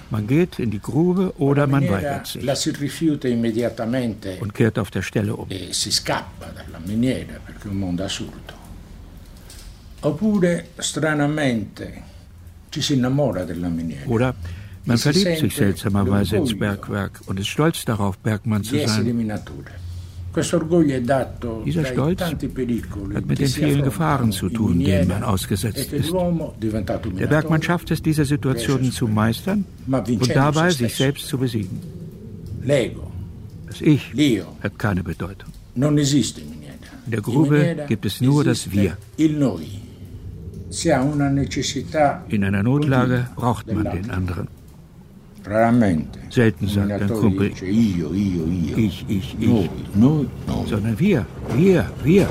Man 0.09 0.27
geht 0.27 0.59
in 0.59 0.71
die 0.71 0.81
Grube 0.81 1.33
oder 1.37 1.67
man 1.67 1.89
weigert 1.89 2.27
sich 2.27 2.47
und 4.41 4.53
kehrt 4.53 4.79
auf 4.79 4.91
der 4.91 5.01
Stelle 5.01 5.35
um. 5.35 5.47
e 5.49 5.69
assurdo. 7.99 8.61
Oppure, 10.05 10.65
stranamente, 10.79 12.03
ci 12.67 12.81
si 12.81 12.93
innamora 12.93 13.45
della 13.45 13.69
miniera. 13.69 14.05
Oder 14.09 14.35
man 14.85 14.97
verliebt 14.97 15.37
sich 15.37 15.55
seltsamerweise 15.55 16.37
ins 16.37 16.57
Bergwerk 16.57 17.21
und 17.25 17.39
ist 17.39 17.47
stolz 17.47 17.85
darauf, 17.85 18.17
Bergmann 18.17 18.63
zu 18.63 18.75
sein. 18.87 19.39
Dieser 21.65 21.85
Stolz 21.85 22.21
hat 22.21 23.25
mit 23.27 23.39
den 23.39 23.47
vielen 23.47 23.83
Gefahren 23.83 24.31
zu 24.31 24.49
tun, 24.49 24.79
denen 24.79 25.07
man 25.07 25.21
e 25.21 25.25
ausgesetzt 25.25 25.91
che 25.91 25.97
ist. 25.97 26.11
Der 27.19 27.27
Bergmann 27.27 27.61
schafft 27.61 27.91
es, 27.91 28.01
diese 28.01 28.25
Situation 28.25 28.91
zu 28.91 29.07
meistern 29.07 29.65
und 29.87 30.35
dabei 30.35 30.71
sich 30.71 30.95
selbst 30.95 31.27
zu 31.27 31.37
besiegen. 31.37 31.79
Das 33.67 33.81
Ich 33.81 34.11
hat 34.63 34.79
keine 34.79 35.03
Bedeutung. 35.03 35.49
in 35.75 37.11
der 37.11 37.21
Grube 37.21 37.85
gibt 37.87 38.05
es 38.05 38.21
nur 38.21 38.43
das 38.43 38.71
Wir. 38.71 38.97
In 42.29 42.43
einer 42.43 42.63
Notlage 42.63 43.27
braucht 43.35 43.71
man 43.71 43.91
den 43.91 44.09
anderen. 44.09 44.47
Raramente. 45.45 46.19
Selten 46.29 46.67
sagt 46.67 46.91
ein 46.91 47.07
Kumpel, 47.09 47.49
dice 47.49 47.65
io, 47.65 48.13
io, 48.13 48.45
io. 48.45 48.77
ich, 48.77 49.05
ich, 49.07 49.35
ich, 49.39 49.69
noi. 49.93 50.27
sondern 50.65 50.97
wir, 50.97 51.25
wir, 51.55 51.85
wir. 52.03 52.27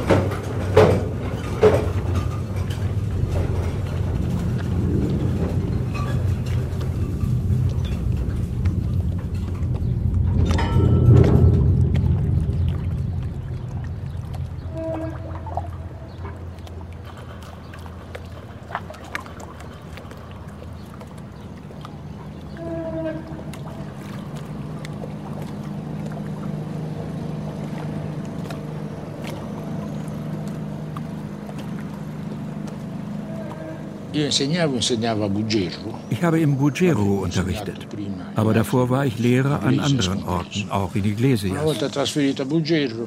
Ich 36.11 36.23
habe 36.23 36.41
im 36.41 36.57
Bugero 36.57 37.23
unterrichtet, 37.23 37.87
aber 38.35 38.53
davor 38.55 38.91
war 38.91 39.07
ich 39.07 39.19
Lehrer 39.19 39.63
an 39.63 39.81
anderen 39.81 40.25
Orten, 40.25 40.71
auch 40.71 40.95
in 40.95 41.05
Iglesias. 41.05 41.59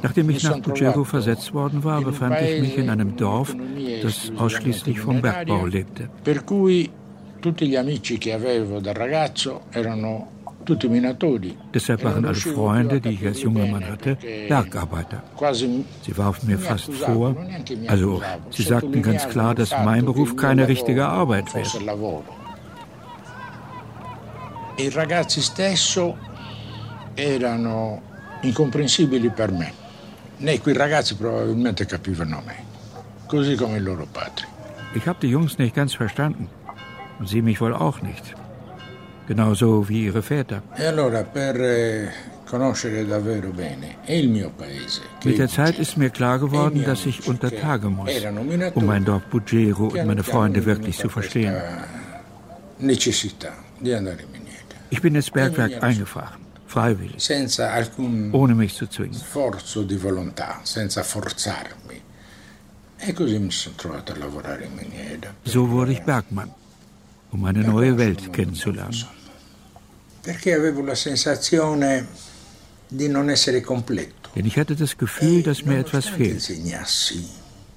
Nachdem 0.02 0.30
ich 0.30 0.44
nach 0.44 0.60
Bugero 0.60 1.04
versetzt 1.04 1.54
worden 1.54 1.84
war, 1.84 2.02
befand 2.02 2.36
ich 2.42 2.62
mich 2.62 2.78
in 2.78 2.90
einem 2.90 3.16
Dorf, 3.16 3.56
das 4.02 4.32
ausschließlich 4.38 5.00
vom 5.00 5.22
Bergbau 5.22 5.66
lebte. 5.66 6.10
Per 6.24 6.44
cui 6.44 6.90
tutti 7.40 7.68
gli 7.68 7.76
amici 7.76 8.18
che 8.18 8.34
avevo 8.34 8.80
da 8.80 8.92
ragazzo 8.92 9.62
erano 9.72 10.10
tutti 10.12 10.35
minatori. 10.35 10.35
Deshalb 11.74 12.04
waren 12.04 12.26
alle 12.26 12.36
Freunde, 12.36 13.00
die 13.00 13.10
ich 13.10 13.26
als 13.26 13.42
junger 13.42 13.68
Mann 13.68 13.86
hatte, 13.86 14.18
Bergarbeiter. 14.48 15.24
Sie 16.02 16.18
warfen 16.18 16.48
mir 16.48 16.58
mi 16.58 16.64
fast 16.64 16.92
vor, 16.94 17.36
also 17.88 18.22
sie 18.50 18.64
sagten 18.64 19.02
ganz 19.02 19.28
klar, 19.30 19.54
dass 19.56 19.72
mein 19.72 20.06
Beruf 20.06 20.36
keine 20.36 20.68
richtige 20.68 21.06
Arbeit 21.06 21.54
wäre. 21.54 21.84
lavoro. 21.84 22.24
I 24.78 24.90
ragazzi 24.90 25.42
stesso 25.42 26.18
erano 27.16 28.02
incomprensibili 28.42 29.30
per 29.30 29.52
me. 29.52 29.72
Né 30.38 30.60
quei 30.60 30.74
ragazzi 30.74 31.16
probabilmente 31.16 31.86
capivano 31.86 32.42
me, 32.46 32.56
così 33.26 33.56
come 33.56 33.78
i 33.78 33.80
loro 33.80 34.06
padri. 34.12 34.46
Ich 34.94 35.08
habe 35.08 35.20
die 35.22 35.30
Jungs 35.30 35.58
nicht 35.58 35.76
ganz 35.76 35.94
verstanden. 35.94 36.50
Und 37.20 37.30
sie 37.30 37.42
mich 37.42 37.62
wohl 37.62 37.74
auch 37.74 38.02
nicht. 38.02 38.36
Genauso 39.28 39.90
wie 39.90 40.06
ihre 40.06 40.22
Väter. 40.22 40.62
E 40.78 40.84
eh, 44.08 44.28
Mit 45.24 45.38
der 45.40 45.50
Zeit 45.50 45.80
ist 45.80 45.98
mir 45.98 46.10
klar 46.12 46.40
geworden, 46.40 46.84
dass 46.86 47.06
ich 47.06 47.28
unter 47.28 47.50
Tage 47.50 47.90
muss, 47.90 48.12
um 48.76 48.86
mein 48.86 49.04
Dorf 49.04 49.24
Bugero 49.32 49.88
und 49.88 50.06
meine 50.06 50.24
Freunde 50.24 50.66
wirklich 50.66 50.98
zu 50.98 51.10
verstehen. 51.10 51.56
Ich 54.90 55.02
bin 55.02 55.16
ins 55.16 55.32
Bergwerk 55.32 55.84
eingefahren, 55.84 56.42
freiwillig, 56.68 57.30
ohne 58.32 58.54
mich 58.54 58.76
zu 58.76 58.88
zwingen. 58.88 59.20
E. 63.06 63.12
So 65.46 65.70
wurde 65.70 65.92
ich 65.92 66.02
Bergmann, 66.04 66.52
um 67.36 67.46
eine 67.46 67.64
neue 67.64 67.98
Welt 67.98 68.34
kennenzulernen. 68.34 69.06
Denn 74.36 74.46
ich 74.46 74.58
hatte 74.58 74.76
das 74.76 74.98
Gefühl, 74.98 75.44
dass 75.44 75.66
mir 75.66 75.80
etwas 75.80 76.06
Nonostante 76.06 76.40
fehlt. 76.40 77.26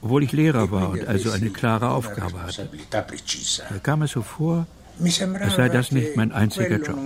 Obwohl 0.01 0.23
ich 0.23 0.33
Lehrer 0.33 0.71
war 0.71 0.91
und 0.91 1.07
also 1.07 1.31
eine 1.31 1.51
klare 1.51 1.91
Aufgabe 1.91 2.41
hatte. 2.43 2.69
Mir 3.71 3.81
kam 3.81 4.03
es 4.03 4.13
so 4.13 4.23
vor, 4.23 4.67
Es 5.01 5.55
sei 5.57 5.69
das 5.69 5.93
nicht 5.93 6.17
mein 6.17 6.33
einziger 6.33 6.79
Job. 6.79 6.99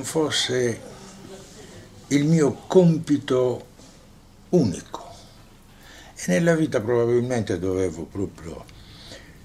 il 2.13 2.25
mio 2.27 2.53
compito 2.69 3.67
unico. 4.51 5.01
E 6.15 6.25
nella 6.27 6.55
vita 6.55 6.79
probabilmente 6.79 7.59
dovevo 7.59 8.05
proprio 8.05 8.65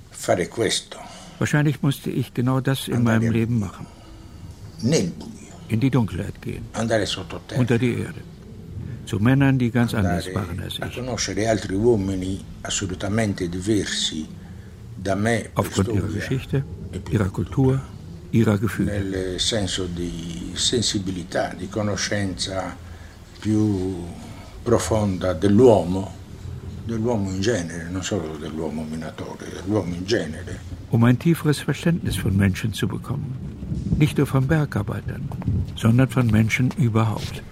fare 0.09 0.49
questo, 0.49 0.99
wahrscheinlich 1.39 1.81
musste 1.81 2.09
ich 2.09 2.33
genau 2.33 2.59
das 2.61 2.87
in 2.87 3.03
meinem 3.03 3.31
Leben 3.31 3.59
machen. 3.59 3.85
In 5.69 5.79
die 5.79 5.89
Dunkelheit 5.89 6.41
gehen, 6.41 6.65
unter 7.57 7.77
die 7.77 7.93
Erde. 7.99 8.21
Zu 9.05 9.19
Männern, 9.19 9.57
die 9.57 9.71
ganz 9.71 9.93
anders 9.93 10.25
waren 10.33 10.59
als 10.59 10.75
ich. 10.75 10.83
Aufgrund 15.55 15.87
ihrer 15.89 16.07
Geschichte, 16.07 16.63
e 16.93 16.99
ihrer 17.11 17.29
Kultur, 17.29 17.81
ihrer 18.31 18.57
Gefühle. 18.57 18.99
nel 18.99 19.39
senso 19.39 19.85
di 19.85 20.51
sensibilità, 20.55 21.53
di 21.57 21.69
conoscenza 21.69 22.75
più 23.39 24.03
profonda 24.63 25.33
dell'uomo, 25.33 26.13
dell'uomo 26.85 27.29
in 27.31 27.41
genere, 27.41 27.89
non 27.89 28.03
solo 28.03 28.35
dell'uomo 28.37 28.83
minatore, 28.83 29.45
dell'uomo 29.53 29.93
in 29.93 30.05
genere. 30.05 30.59
Um 30.89 31.03
ein 31.03 31.19
tieferes 31.19 31.59
Verständnis 31.59 32.15
von 32.15 32.37
Menschen 32.37 32.73
zu 32.73 32.87
bekommen. 32.87 33.35
Nicht 33.97 34.17
nur 34.17 34.27
von 34.27 34.47
Bergarbeitern, 34.47 35.27
sondern 35.75 36.09
von 36.09 36.27
Menschen 36.27 36.71
überhaupt. 36.77 37.43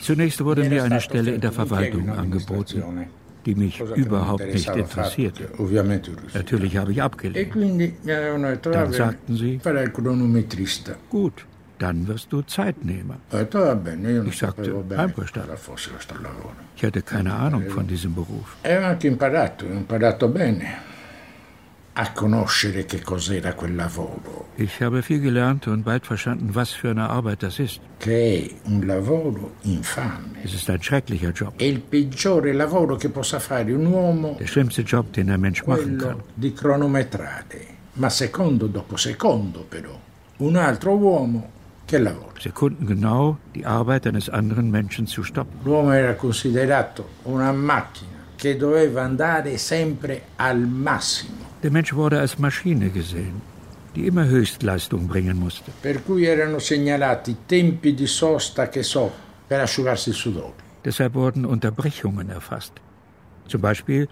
Zunächst 0.00 0.44
wurde 0.44 0.64
mir 0.68 0.82
eine 0.84 1.00
Stelle 1.00 1.32
in 1.32 1.40
der 1.40 1.52
Verwaltung 1.52 2.08
angeboten, 2.10 2.82
die 3.46 3.54
mich 3.54 3.80
überhaupt 3.94 4.44
nicht 4.44 4.68
interessierte. 4.68 5.48
Natürlich 6.34 6.76
habe 6.76 6.92
ich 6.92 7.02
abgelehnt. 7.02 7.54
Dann 8.62 8.92
sagten 8.92 9.36
sie, 9.36 9.60
gut, 11.10 11.46
dann 11.78 12.06
wirst 12.08 12.30
du 12.32 12.42
Zeitnehmer. 12.42 13.16
Ich 14.26 14.38
sagte, 14.38 14.84
einverstanden. 14.96 15.50
Ich 16.76 16.84
hatte 16.84 17.02
keine 17.02 17.32
Ahnung 17.32 17.70
von 17.70 17.86
diesem 17.86 18.14
Beruf. 18.14 18.56
Ich 24.56 24.80
habe 24.82 25.02
viel 25.02 25.20
gelernt 25.20 25.66
und 25.66 25.84
bald 25.84 26.06
verstanden, 26.06 26.54
was 26.54 26.70
für 26.70 26.90
eine 26.90 27.10
Arbeit 27.10 27.42
das 27.42 27.58
ist. 27.58 27.80
Es 30.44 30.54
ist 30.54 30.70
ein 30.70 30.82
schrecklicher 30.82 31.30
Job. 31.30 31.58
Der 31.58 31.76
schlimmste 34.46 34.82
Job, 34.82 35.12
den 35.12 35.30
ein 35.30 35.40
Mensch 35.40 35.66
machen 35.66 35.98
kann. 35.98 36.22
Di 36.34 36.52
cronometrare, 36.52 37.66
ma 37.94 38.08
secondo 38.08 38.68
dopo 38.68 38.96
secondo 38.96 39.66
però, 39.68 39.98
un 40.38 40.56
altro 40.56 40.92
uomo 40.92 41.50
che 41.84 41.98
lavora. 41.98 42.38
Sekundengenau 42.38 43.36
die 43.52 43.64
Arbeit 43.64 44.06
eines 44.06 44.28
anderen 44.30 44.70
Menschen 44.70 45.06
zu 45.06 45.22
stoppen. 45.22 45.58
L'uomo 45.64 45.92
era 45.92 46.14
considerato 46.14 47.08
una 47.24 47.52
macchina 47.52 48.18
che 48.36 48.56
doveva 48.56 49.02
andare 49.02 49.58
sempre 49.58 50.22
al 50.36 50.60
massimo. 50.60 51.49
Der 51.62 51.70
Mensch 51.70 51.92
wurde 51.92 52.18
als 52.18 52.38
Maschine 52.38 52.88
gesehen, 52.88 53.42
die 53.94 54.06
immer 54.06 54.24
Höchstleistung 54.24 55.06
bringen 55.06 55.38
musste. 55.38 55.70
Per 55.82 55.98
cui 55.98 56.24
erano 56.24 56.58
segnalati 56.58 57.36
tempi 57.46 57.92
di 57.94 58.06
sosta 58.06 58.68
che 58.68 58.82
so, 58.82 59.12
per 59.46 59.60
asciugarsi 59.60 60.10
il 60.10 60.16
sudore. 60.16 60.54
Deshalb 60.82 61.14
wurden 61.14 61.44
Unterbrechungen 61.44 62.30
erfasst. 62.30 62.72
Zum 63.46 63.60
Beispiel, 63.60 64.08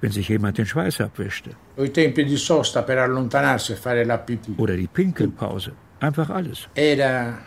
wenn 0.00 0.10
sich 0.10 0.28
jemand 0.28 0.58
den 0.58 0.66
Schweiß 0.66 1.00
abwischte. 1.00 1.50
I 1.78 1.90
tempi 1.90 2.24
di 2.24 2.36
sosta 2.36 2.82
per 2.82 2.98
allontanarsi 2.98 3.72
e 3.72 3.76
fare 3.76 4.04
la 4.04 4.18
pipì. 4.18 4.54
Oder 4.56 4.76
die 4.76 4.88
Pinkelpause. 4.88 5.72
Einfach 6.00 6.30
alles. 6.30 6.66
Era 6.74 7.38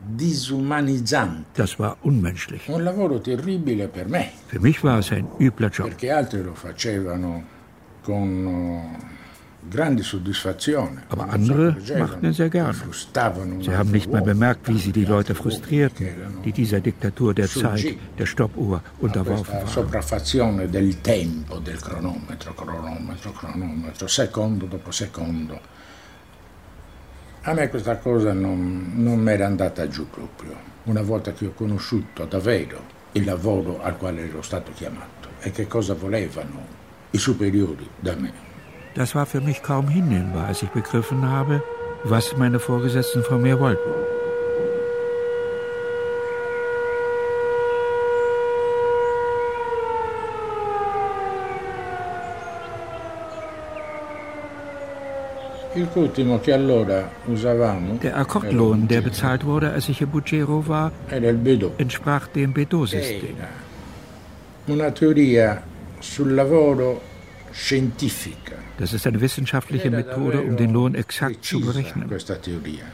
disumanizzante. 0.00 1.44
Das 1.54 1.78
war 1.78 1.96
unmenschlich. 2.02 2.68
Un 2.68 2.82
lavoro 2.82 3.20
terribile 3.20 3.86
per 3.86 4.08
me. 4.08 4.32
Für 4.48 4.58
mich 4.58 4.82
war 4.82 4.98
es 4.98 5.12
ein 5.12 5.28
übler 5.38 5.68
Job. 5.68 5.86
Perché 5.86 6.10
altri 6.10 6.42
lo 6.42 6.54
facevano 6.54 7.57
con 8.08 8.46
uh, 8.46 9.68
grande 9.68 10.02
soddisfazione. 10.02 11.02
Aber 11.08 11.28
andere 11.28 11.76
machten 11.98 12.26
es 12.26 12.36
sehr 12.36 12.48
gern. 12.48 12.74
Sie 13.60 13.76
haben 13.76 13.90
nicht 13.90 14.10
mal 14.10 14.22
bemerkt, 14.22 14.66
wie 14.68 14.78
sie 14.78 14.92
die 14.92 15.04
Leute 15.04 15.34
frustrierten, 15.34 16.06
die 16.44 16.52
dieser 16.52 16.80
Diktatur 16.80 17.34
der 17.34 17.48
Zeit, 17.48 17.98
der 18.18 18.26
Stoppuhr 18.26 18.80
unterworfen 19.00 19.54
waren. 19.54 19.66
sopraffazione 19.66 20.68
del 20.70 21.00
tempo, 21.02 21.58
del 21.58 21.80
cronometro, 21.80 22.54
cronometro, 22.54 23.32
cronometro, 23.32 24.06
secondo 24.08 24.66
dopo 24.66 24.90
secondo. 24.90 25.60
A 27.42 27.52
me 27.52 27.68
questa 27.68 27.96
cosa 27.98 28.32
non, 28.32 28.92
non 28.94 29.18
mi 29.20 29.32
era 29.32 29.46
andata 29.46 29.86
giù 29.88 30.08
proprio. 30.08 30.56
Una 30.84 31.02
volta 31.02 31.32
che 31.32 31.46
ho 31.46 31.52
conosciuto 31.52 32.24
davvero 32.24 32.96
il 33.12 33.24
lavoro 33.24 33.82
al 33.82 33.96
quale 33.98 34.28
ero 34.28 34.40
stato 34.42 34.72
chiamato 34.72 35.28
e 35.40 35.50
che 35.50 35.66
cosa 35.66 35.94
volevano 35.94 36.77
superiori 37.12 37.86
da 38.02 38.14
me. 38.16 38.30
Das 38.94 39.14
war 39.14 39.26
für 39.26 39.40
mich 39.40 39.62
kaum 39.62 39.88
hinnehmbar, 39.88 40.46
als 40.48 40.62
ich 40.62 40.70
begriffen 40.70 41.28
habe, 41.28 41.62
was 42.04 42.36
meine 42.36 42.58
Vorgesetzten 42.58 43.22
von 43.22 43.42
mir 43.42 43.60
wollten. 43.60 43.90
Der 58.02 58.16
Akkordlohn, 58.16 58.88
der 58.88 59.00
bezahlt 59.00 59.44
wurde, 59.44 59.70
als 59.70 59.88
ich 59.88 60.00
in 60.00 60.08
Bugero 60.08 60.66
war, 60.66 60.90
entsprach 61.78 62.26
dem 62.28 62.52
Bedot-System. 62.52 63.36
Una 65.98 65.98
teoria 65.98 66.00
sul 66.00 66.34
lavoro 66.34 67.00
scientifica. 67.50 68.56
Das 68.76 68.92
ist 68.92 69.06
eine 69.06 69.20
wissenschaftliche 69.20 69.90
Methode, 69.90 70.42
um 70.42 70.56
den 70.56 70.72
Lohn 70.72 70.94
exakt 70.94 71.44
zu 71.44 71.60
berechnen. 71.60 72.08
Questa 72.08 72.36
teoria. 72.36 72.84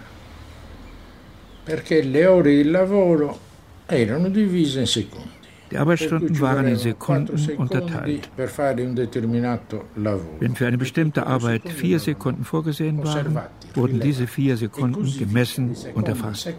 Perché 1.64 2.02
le 2.02 2.26
ore 2.26 2.50
di 2.50 2.64
lavoro 2.64 3.38
erano 3.86 4.28
divise 4.28 4.80
in 4.80 4.86
secondi. 4.86 5.32
Die 5.70 5.78
Arbeitsstunden 5.78 6.38
waren 6.40 6.68
in 6.68 6.76
Sekunden 6.76 7.36
unterteilt. 7.56 8.30
Wenn 8.36 8.48
für 10.54 10.66
eine 10.66 10.78
bestimmte 10.78 11.26
Arbeit 11.26 11.68
vier 11.68 11.98
Sekunden 11.98 12.44
vorgesehen 12.44 13.02
waren, 13.02 13.38
wurden 13.74 13.98
diese 13.98 14.26
vier 14.26 14.56
Sekunden 14.56 15.10
gemessen 15.18 15.74
und 15.94 16.06
erfasst. 16.06 16.54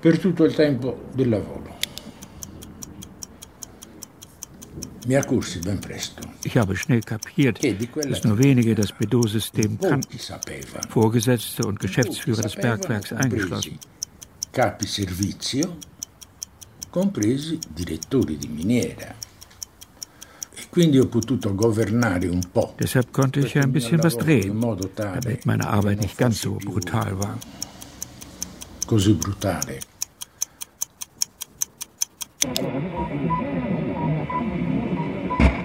Per 0.00 0.18
tutto 0.18 0.44
il 0.44 0.54
tempo 0.54 0.98
del 1.14 1.28
lavoro. 1.28 1.81
Ich 6.44 6.56
habe 6.56 6.76
schnell 6.76 7.00
kapiert, 7.00 7.60
dass 8.08 8.24
nur 8.24 8.38
wenige 8.38 8.74
das 8.74 8.92
Bedot-System 8.92 9.78
kannten, 9.80 10.18
Vorgesetzte 10.88 11.66
und 11.66 11.80
Geschäftsführer 11.80 12.42
des 12.42 12.54
Bergwerks 12.54 13.12
eingeschlossen. 13.12 13.78
Capi 14.52 14.86
servizio, 14.86 15.76
compresi 16.90 17.58
direttori 17.68 18.36
di 18.36 18.48
miniera. 18.48 19.14
E. 20.74 20.90
Deshalb 22.80 23.12
konnte 23.12 23.40
ich 23.40 23.58
ein 23.58 23.72
bisschen 23.72 24.02
was 24.02 24.16
drehen, 24.16 24.60
damit 24.94 25.46
meine 25.46 25.66
Arbeit 25.66 26.00
nicht 26.00 26.16
ganz 26.16 26.40
so 26.42 26.54
brutal 26.54 27.18
war. 27.18 27.38
Così 28.86 29.14
brutale. 29.14 29.78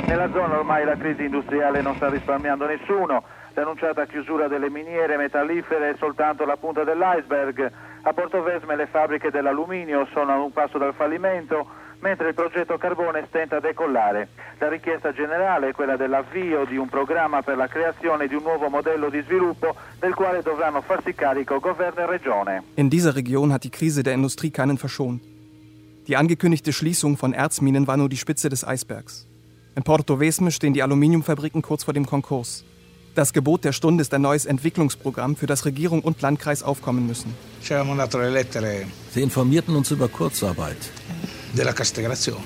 Nella 0.08 0.32
zona 0.32 0.58
ormai 0.58 0.86
la 0.86 0.96
crisi 0.96 1.26
industriale 1.26 1.82
non 1.82 1.96
sta 1.96 2.10
risparmiando 2.10 2.66
nessuno. 2.66 3.24
L'annunciata 3.54 4.06
chiusura 4.06 4.48
delle 4.48 4.70
miniere 4.70 5.18
metallifere 5.18 5.90
è 5.90 5.96
soltanto 5.98 6.46
la 6.46 6.56
punta 6.56 6.86
dell'iceberg. 6.86 7.72
A 8.04 8.14
Portovesme 8.14 8.78
le 8.78 8.88
fabbriche 8.88 9.32
dell'alluminio 9.32 10.08
sono 10.14 10.32
a 10.32 10.40
un 10.40 10.54
passo 10.54 10.78
dal 10.78 10.94
fallimento, 10.94 11.68
mentre 12.00 12.30
il 12.30 12.36
progetto 12.36 12.78
carbone 12.78 13.26
stenta 13.28 13.58
a 13.58 13.60
decollare. 13.60 14.30
La 14.60 14.70
richiesta 14.70 15.12
generale 15.12 15.70
è 15.70 15.72
quella 15.74 15.98
dell'avvio 15.98 16.64
di 16.64 16.78
un 16.78 16.88
programma 16.88 17.42
per 17.42 17.58
la 17.58 17.68
creazione 17.68 18.28
di 18.28 18.36
un 18.36 18.44
nuovo 18.44 18.70
modello 18.70 19.10
di 19.10 19.22
sviluppo 19.24 19.76
del 20.00 20.14
quale 20.14 20.42
dovranno 20.42 20.82
farsi 20.82 21.14
carico 21.14 21.60
governo 21.60 22.04
e 22.04 22.06
regione. 22.06 22.64
In 22.76 22.88
dieser 22.88 23.14
Region 23.14 23.52
hat 23.52 23.64
die 23.64 23.72
Krise 23.72 24.04
der 24.04 24.14
Industrie 24.14 24.52
keinen 24.52 24.78
verschont. 24.78 25.22
Die 26.08 26.16
angekündigte 26.16 26.72
Schließung 26.72 27.18
von 27.18 27.34
Erzminen 27.34 27.88
war 27.88 27.98
nur 27.98 28.08
die 28.08 28.16
Spitze 28.16 28.48
des 28.48 28.66
Eisbergs. 28.66 29.28
In 29.78 29.84
Portovesme 29.84 30.50
stehen 30.50 30.74
die 30.74 30.82
Aluminiumfabriken 30.82 31.62
kurz 31.62 31.84
vor 31.84 31.94
dem 31.94 32.08
Konkurs. 32.08 32.64
Das 33.14 33.32
Gebot 33.32 33.64
der 33.64 33.74
Stunde 33.74 34.02
ist 34.02 34.12
ein 34.12 34.24
neues 34.24 34.46
Entwicklungsprogramm, 34.46 35.36
für 35.36 35.46
das 35.46 35.66
Regierung 35.66 36.02
und 36.02 36.20
Landkreis 36.20 36.64
aufkommen 36.64 37.06
müssen. 37.06 37.32
Sie 37.62 39.22
informierten 39.22 39.76
uns 39.76 39.92
über 39.92 40.08
Kurzarbeit. 40.08 40.78
Della 41.56 41.74
castellazione. 41.74 42.44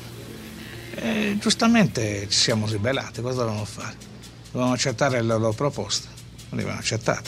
E 0.98 1.38
giustamente 1.40 2.28
ci 2.28 2.38
siamo 2.38 2.68
ribellati, 2.68 3.22
cosa 3.22 3.44
dovevamo 3.44 3.66
fare? 3.66 3.96
Dovevamo 4.52 4.74
accettare 4.74 5.22
le 5.22 5.38
loro 5.38 5.56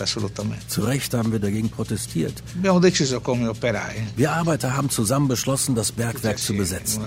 assolutamente. 0.01 0.67
Zu 0.67 0.81
Recht 0.81 1.13
haben 1.13 1.31
wir 1.31 1.39
dagegen 1.39 1.69
protestiert. 1.69 2.43
Wir 4.17 4.31
Arbeiter 4.33 4.75
haben 4.75 4.89
zusammen 4.89 5.29
beschlossen, 5.29 5.75
das 5.75 5.93
Bergwerk 5.93 6.39
zu 6.39 6.53
besetzen. 6.53 7.05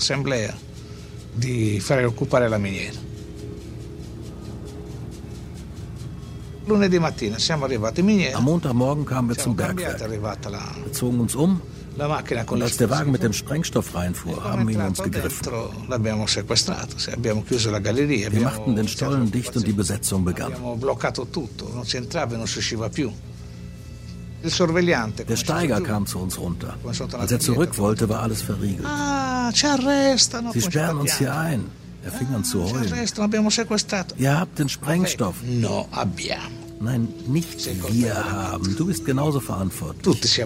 Di 1.36 1.78
fare 1.80 2.04
occupare 2.04 2.48
la 2.48 2.56
miniera. 2.56 2.98
Lunedì 6.64 6.98
mattina 6.98 7.38
siamo 7.38 7.66
arrivati 7.66 8.00
in 8.00 8.06
miniera. 8.06 8.38
Am 8.38 8.44
Montagmorgen 8.44 9.04
kamen 9.04 9.28
wir 9.28 9.36
zum 9.36 9.54
Bergwerk. 9.54 10.00
Wir 10.00 10.92
zogen 10.92 11.20
uns 11.20 11.34
um 11.34 11.60
und 12.48 12.62
als 12.62 12.76
der 12.76 12.90
Wagen 12.90 13.10
mit 13.10 13.22
dem 13.22 13.32
Sprengstoff 13.32 13.94
reinfuhr, 13.94 14.44
haben 14.44 14.68
wir 14.68 14.74
in 14.74 14.82
uns 14.82 15.02
gegriffen. 15.02 15.46
Wir 18.32 18.40
machten 18.42 18.76
den 18.76 18.88
Stollen 18.88 19.30
dicht 19.30 19.56
und 19.56 19.66
die 19.66 19.72
Besetzung 19.72 20.24
begann. 20.24 20.52
Der 24.46 25.36
Steiger 25.36 25.80
kam 25.80 26.06
zu 26.06 26.18
uns 26.18 26.38
runter. 26.38 26.74
Als 26.84 27.32
er 27.32 27.40
zurück 27.40 27.78
wollte, 27.78 28.08
war 28.08 28.20
alles 28.22 28.42
verriegelt. 28.42 28.86
Sie 30.52 30.62
sperren 30.62 30.98
uns 30.98 31.18
hier 31.18 31.34
ein. 31.34 31.64
Er 32.04 32.12
fing 32.12 32.28
an 32.34 32.44
zu 32.44 32.62
heulen. 32.62 32.92
Ihr 34.16 34.38
habt 34.38 34.58
den 34.58 34.68
Sprengstoff. 34.68 35.34
Nein, 36.78 37.08
nicht 37.26 37.92
wir 37.92 38.14
haben. 38.14 38.76
Du 38.76 38.86
bist 38.86 39.04
genauso 39.04 39.40
verantwortlich. 39.40 40.38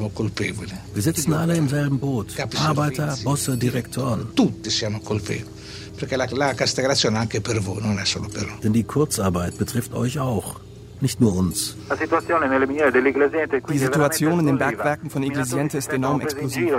Wir 0.94 1.02
sitzen 1.02 1.32
alle 1.34 1.56
im 1.56 1.68
selben 1.68 1.98
Boot. 1.98 2.34
Arbeiter, 2.56 3.18
Bosse, 3.24 3.56
Direktoren. 3.56 4.28
Tutti 4.34 4.70
siamo 4.70 5.00
colpevoli. 5.00 5.58
Perché 5.96 6.16
la, 6.16 6.26
la 6.30 6.54
castrazione 6.54 7.18
anche 7.18 7.42
per 7.42 7.60
voi, 7.60 7.82
non 7.82 7.98
è 7.98 8.06
solo 8.06 8.28
per 8.28 8.46
noi. 8.46 8.58
Denn 8.62 8.72
die 8.72 8.84
Kurzarbeit 8.84 9.58
betrifft 9.58 9.92
euch 9.92 10.18
auch 10.18 10.58
nicht 11.02 11.20
nur 11.20 11.36
uns. 11.36 11.76
Die 13.68 13.78
Situation 13.78 14.40
in 14.40 14.46
den 14.46 14.58
Bergwerken 14.58 15.10
von 15.10 15.22
Iglesiente 15.22 15.78
ist 15.78 15.92
enorm 15.92 16.20
explosiv. 16.20 16.74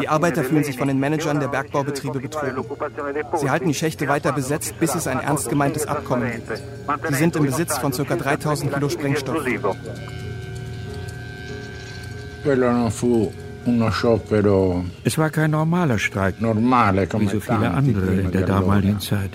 Die 0.00 0.08
Arbeiter 0.08 0.44
fühlen 0.44 0.64
sich 0.64 0.78
von 0.78 0.88
den 0.88 0.98
Managern 1.00 1.40
der 1.40 1.48
Bergbaubetriebe 1.48 2.20
betrogen. 2.20 2.64
Sie 3.36 3.50
halten 3.50 3.68
die 3.68 3.74
Schächte 3.74 4.08
weiter 4.08 4.32
besetzt, 4.32 4.78
bis 4.80 4.94
es 4.94 5.06
ein 5.06 5.20
ernst 5.20 5.48
gemeintes 5.48 5.86
Abkommen 5.86 6.30
gibt. 6.30 6.62
Sie 7.08 7.14
sind 7.14 7.36
im 7.36 7.46
Besitz 7.46 7.78
von 7.78 7.92
ca. 7.92 8.16
3000 8.16 8.72
Kilo 8.74 8.88
Sprengstoff. 8.88 9.36
Es 15.04 15.18
war 15.18 15.30
kein 15.30 15.50
normaler 15.50 15.98
Streik, 15.98 16.36
wie 16.40 17.28
so 17.28 17.40
viele 17.40 17.70
andere 17.70 18.14
in 18.14 18.30
der 18.30 18.46
damaligen 18.46 19.00
Zeit. 19.00 19.30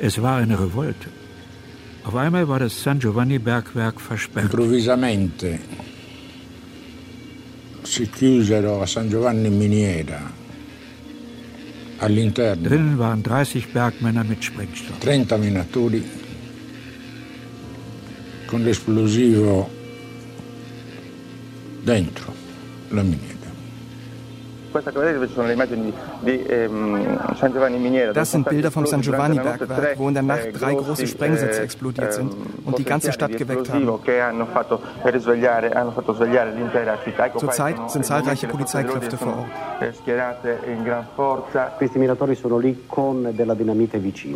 Es 0.00 0.22
war 0.22 0.36
eine 0.36 0.60
Revolte. 0.60 1.08
Auf 2.04 2.14
einmal 2.14 2.46
war 2.46 2.58
das 2.58 2.82
San 2.82 2.98
Giovanni-Bergwerk 2.98 3.98
versperrt. 4.00 4.52
Improvvisamente 4.52 5.58
si 7.82 8.06
chiusero 8.10 8.82
a 8.82 8.86
San 8.86 9.08
Giovanni 9.08 9.48
Miniera 9.48 10.20
all'interno. 11.98 12.68
Drinnen 12.68 12.98
waren 12.98 13.22
30 13.22 13.68
Bergmänner 13.72 14.24
mit 14.24 14.44
Sprengstoff. 14.44 14.98
30 14.98 15.36
minatori 15.38 16.02
con 18.46 18.62
l'esplosivo 18.62 19.70
dentro 21.82 22.34
la 22.90 23.02
miniera. 23.02 23.33
Das 28.14 28.32
sind 28.32 28.48
Bilder 28.48 28.70
vom 28.72 28.86
San 28.86 29.02
Giovanni 29.02 29.36
Bergwerk, 29.36 29.98
wo 29.98 30.08
in 30.08 30.14
der 30.14 30.24
Nacht 30.24 30.48
drei 30.52 30.74
große 30.74 31.06
Sprengsätze 31.06 31.62
explodiert 31.62 32.12
sind 32.12 32.34
und 32.64 32.76
die 32.76 32.84
ganze 32.84 33.12
Stadt 33.12 33.36
geweckt 33.36 33.70
haben. 33.72 33.88
Zurzeit 37.36 37.90
sind 37.90 38.04
zahlreiche 38.04 38.48
Polizeikräfte 38.48 39.16
vor 39.16 39.36
Ort. 39.36 39.46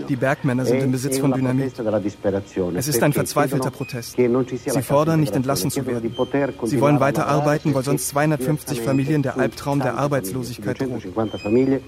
Die 0.08 0.16
Bergmänner 0.16 0.64
sind 0.64 0.82
im 0.82 0.92
Besitz 0.92 1.18
von 1.18 1.32
Dynamit. 1.32 1.72
Es 2.76 2.88
ist 2.88 3.02
ein 3.02 3.12
verzweifelter 3.12 3.70
Protest. 3.70 4.16
Sie 4.16 4.82
fordern, 4.82 5.20
nicht 5.20 5.34
entlassen 5.34 5.70
zu 5.70 5.84
werden. 5.86 6.14
Sie 6.64 6.80
wollen 6.80 7.00
weiter 7.00 7.26
arbeiten, 7.26 7.74
weil 7.74 7.82
sonst 7.82 8.08
250 8.08 8.82
Familien 8.82 9.22
der 9.22 9.36
Albtraum 9.36 9.80
der 9.80 9.96
Arbeitslosigkeit 9.96 10.27
Arbeitslosigkeit 10.28 10.78
droht. 10.78 11.82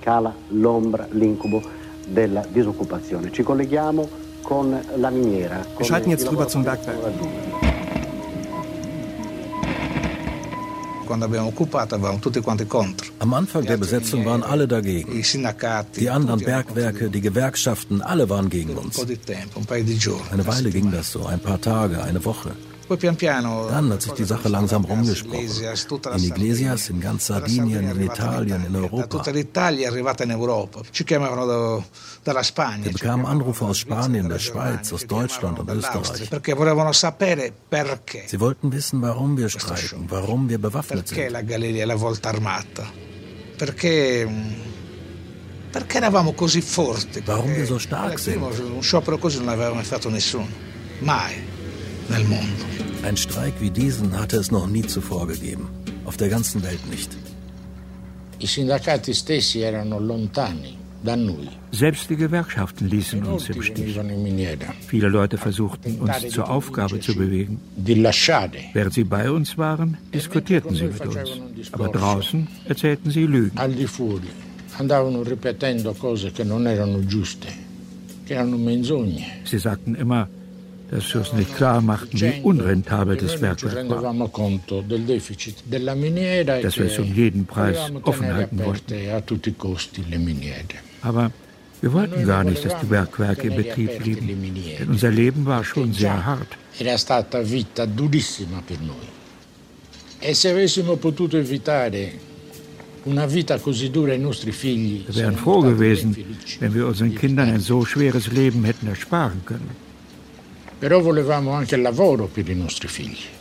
cala 0.00 0.34
l'ombra, 0.48 1.06
l'incubo 1.10 1.62
della 2.06 2.44
disoccupazione. 2.50 3.30
Ci 3.30 3.42
colleghiamo 3.42 4.08
con 4.42 4.80
la 4.96 5.10
miniera. 5.10 5.64
Wir 5.76 5.86
schalten 5.86 6.10
jetzt 6.10 6.28
rüber 6.30 6.48
zum 6.48 6.64
Bergwerk. 6.64 6.96
Am 13.18 13.34
Anfang 13.34 13.66
der 13.66 13.76
Besetzung 13.76 14.24
waren 14.24 14.44
alle 14.44 14.68
dagegen. 14.68 15.20
Die 15.96 16.08
anderen 16.08 16.40
Bergwerke, 16.40 17.10
die 17.10 17.20
Gewerkschaften, 17.20 18.00
alle 18.00 18.30
waren 18.30 18.48
gegen 18.48 18.76
uns. 18.76 18.96
Eine 18.98 20.46
Weile 20.46 20.70
ging 20.70 20.92
das 20.92 21.10
so, 21.10 21.26
ein 21.26 21.40
paar 21.40 21.60
Tage, 21.60 22.02
eine 22.02 22.24
Woche. 22.24 22.52
Dann 22.90 23.92
hat 23.92 24.02
sich 24.02 24.12
die 24.12 24.24
Sache 24.24 24.48
langsam 24.48 24.84
rumgesprochen. 24.84 25.48
In 26.16 26.24
Iglesias, 26.24 26.90
in 26.90 27.00
ganz 27.00 27.26
Sardinien, 27.26 27.88
in 27.88 28.00
Italien, 28.02 28.66
in 28.66 28.74
Europa. 28.74 29.24
Wir 29.26 29.44
bekamen 32.92 33.26
Anrufe 33.26 33.64
aus 33.64 33.78
Spanien, 33.78 34.28
der 34.28 34.40
Schweiz, 34.40 34.92
aus 34.92 35.06
Deutschland 35.06 35.60
und 35.60 35.70
Österreich. 35.70 36.28
Sie 38.26 38.40
wollten 38.40 38.72
wissen, 38.72 39.02
warum 39.02 39.36
wir 39.36 39.48
streiken, 39.48 40.06
warum 40.08 40.48
wir 40.48 40.58
bewaffnet 40.58 41.06
sind. 41.06 41.32
Warum 47.26 47.56
wir 47.56 47.66
so 47.66 47.78
stark 47.78 48.18
sind. 48.18 48.42
Un 48.42 48.82
sciopero 48.82 49.18
così 49.18 49.38
non 49.38 49.50
aveva 49.50 49.72
mai 49.72 49.84
fatto 49.84 50.10
nessuno. 50.10 50.48
Mai 51.00 51.49
nel 52.10 52.24
mondo. 52.24 52.64
Ein 53.02 53.16
Streik 53.16 53.54
wie 53.60 53.70
diesen 53.70 54.18
hatte 54.20 54.36
es 54.36 54.50
noch 54.50 54.66
nie 54.66 54.86
zuvor 54.94 55.26
gegeben. 55.26 55.68
Auf 56.04 56.16
der 56.16 56.28
ganzen 56.28 56.62
Welt 56.62 56.84
nicht. 56.90 57.10
I 58.42 58.46
sindacati 58.46 59.12
stessi 59.14 59.60
erano 59.60 59.98
lontani 59.98 60.76
da 61.02 61.16
noi. 61.16 61.48
Selbst 61.72 62.10
die 62.10 62.16
Gewerkschaften 62.16 62.88
ließen 62.88 63.22
uns 63.24 63.48
im 63.48 63.62
Stich. 63.62 63.98
Viele 64.88 65.08
Leute 65.08 65.36
versuchten, 65.38 66.00
uns 66.00 66.28
zur 66.30 66.50
Aufgabe 66.50 67.00
zu 67.00 67.14
bewegen. 67.14 67.60
Während 68.72 68.94
sie 68.94 69.04
bei 69.04 69.30
uns 69.30 69.56
waren, 69.56 69.96
diskutierten 70.12 70.74
sie 70.74 70.84
mit 70.84 71.06
uns. 71.06 71.18
Aber 71.72 71.88
draußen 71.88 72.48
erzählten 72.66 73.10
sie 73.10 73.26
Lügen. 73.26 73.58
Al 73.58 73.72
di 73.72 73.86
fuori 73.86 74.30
andavano 74.80 75.22
ripetendo 75.22 75.92
cose 75.92 76.32
che 76.32 76.44
non 76.44 76.66
erano 76.66 77.04
giuste, 77.04 77.48
che 78.24 78.34
erano 78.34 78.56
menzogne. 78.56 79.42
Sie 79.44 79.58
sagten 79.58 79.94
immer, 79.94 80.28
dass 80.90 81.14
wir 81.14 81.20
uns 81.20 81.32
nicht 81.32 81.54
klar 81.56 81.80
machten, 81.80 82.20
wie 82.20 82.40
unrentabel 82.42 83.16
das 83.16 83.40
Bergwerk 83.40 83.88
war, 83.88 84.12
dass 86.62 86.76
wir 86.78 86.86
es 86.86 86.98
um 86.98 87.14
jeden 87.14 87.46
Preis 87.46 87.78
offen 88.02 88.34
halten 88.34 88.58
wollten. 88.64 88.94
Aber 91.02 91.30
wir 91.80 91.92
wollten 91.92 92.26
gar 92.26 92.44
nicht, 92.44 92.64
dass 92.64 92.80
die 92.80 92.86
Bergwerke 92.86 93.48
in 93.48 93.56
Betrieb 93.56 93.98
blieben, 94.00 94.26
denn 94.78 94.88
unser 94.88 95.10
Leben 95.10 95.46
war 95.46 95.64
schon 95.64 95.92
sehr 95.92 96.24
hart. 96.24 96.58
E 100.22 100.34
se 100.34 100.50
avessimo 100.50 100.96
potuto 100.96 101.38
evitare 101.38 102.12
wir 103.02 103.16
wären 105.16 105.36
froh 105.36 105.60
gewesen, 105.60 106.16
wenn 106.58 106.74
wir 106.74 106.86
unseren 106.86 107.14
Kindern 107.14 107.48
ein 107.48 107.60
so 107.60 107.86
schweres 107.86 108.30
Leben 108.30 108.64
hätten 108.64 108.88
ersparen 108.88 109.40
können. 109.46 109.70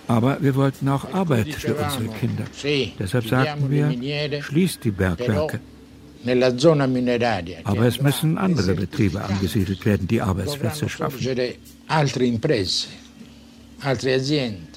Aber 0.08 0.38
wir 0.41 0.56
wollten 0.56 0.89
auch 0.89 1.13
Arbeit 1.13 1.47
für 1.54 1.75
unsere 1.75 2.08
Kinder. 2.19 2.45
Deshalb 2.99 3.28
sagten 3.28 3.70
wir, 3.70 4.41
schließt 4.41 4.84
die 4.84 4.91
Bergwerke. 4.91 5.59
Aber 7.63 7.86
es 7.86 8.01
müssen 8.01 8.38
andere 8.38 8.74
Betriebe 8.76 9.24
angesiedelt 9.24 9.86
werden, 9.86 10.07
die 10.07 10.22
Arbeitsplätze 10.22 10.89
schaffen. 10.89 11.38
Altre 11.88 12.26
imprese, 12.26 12.88
altre 13.80 14.13
aziende 14.13 14.70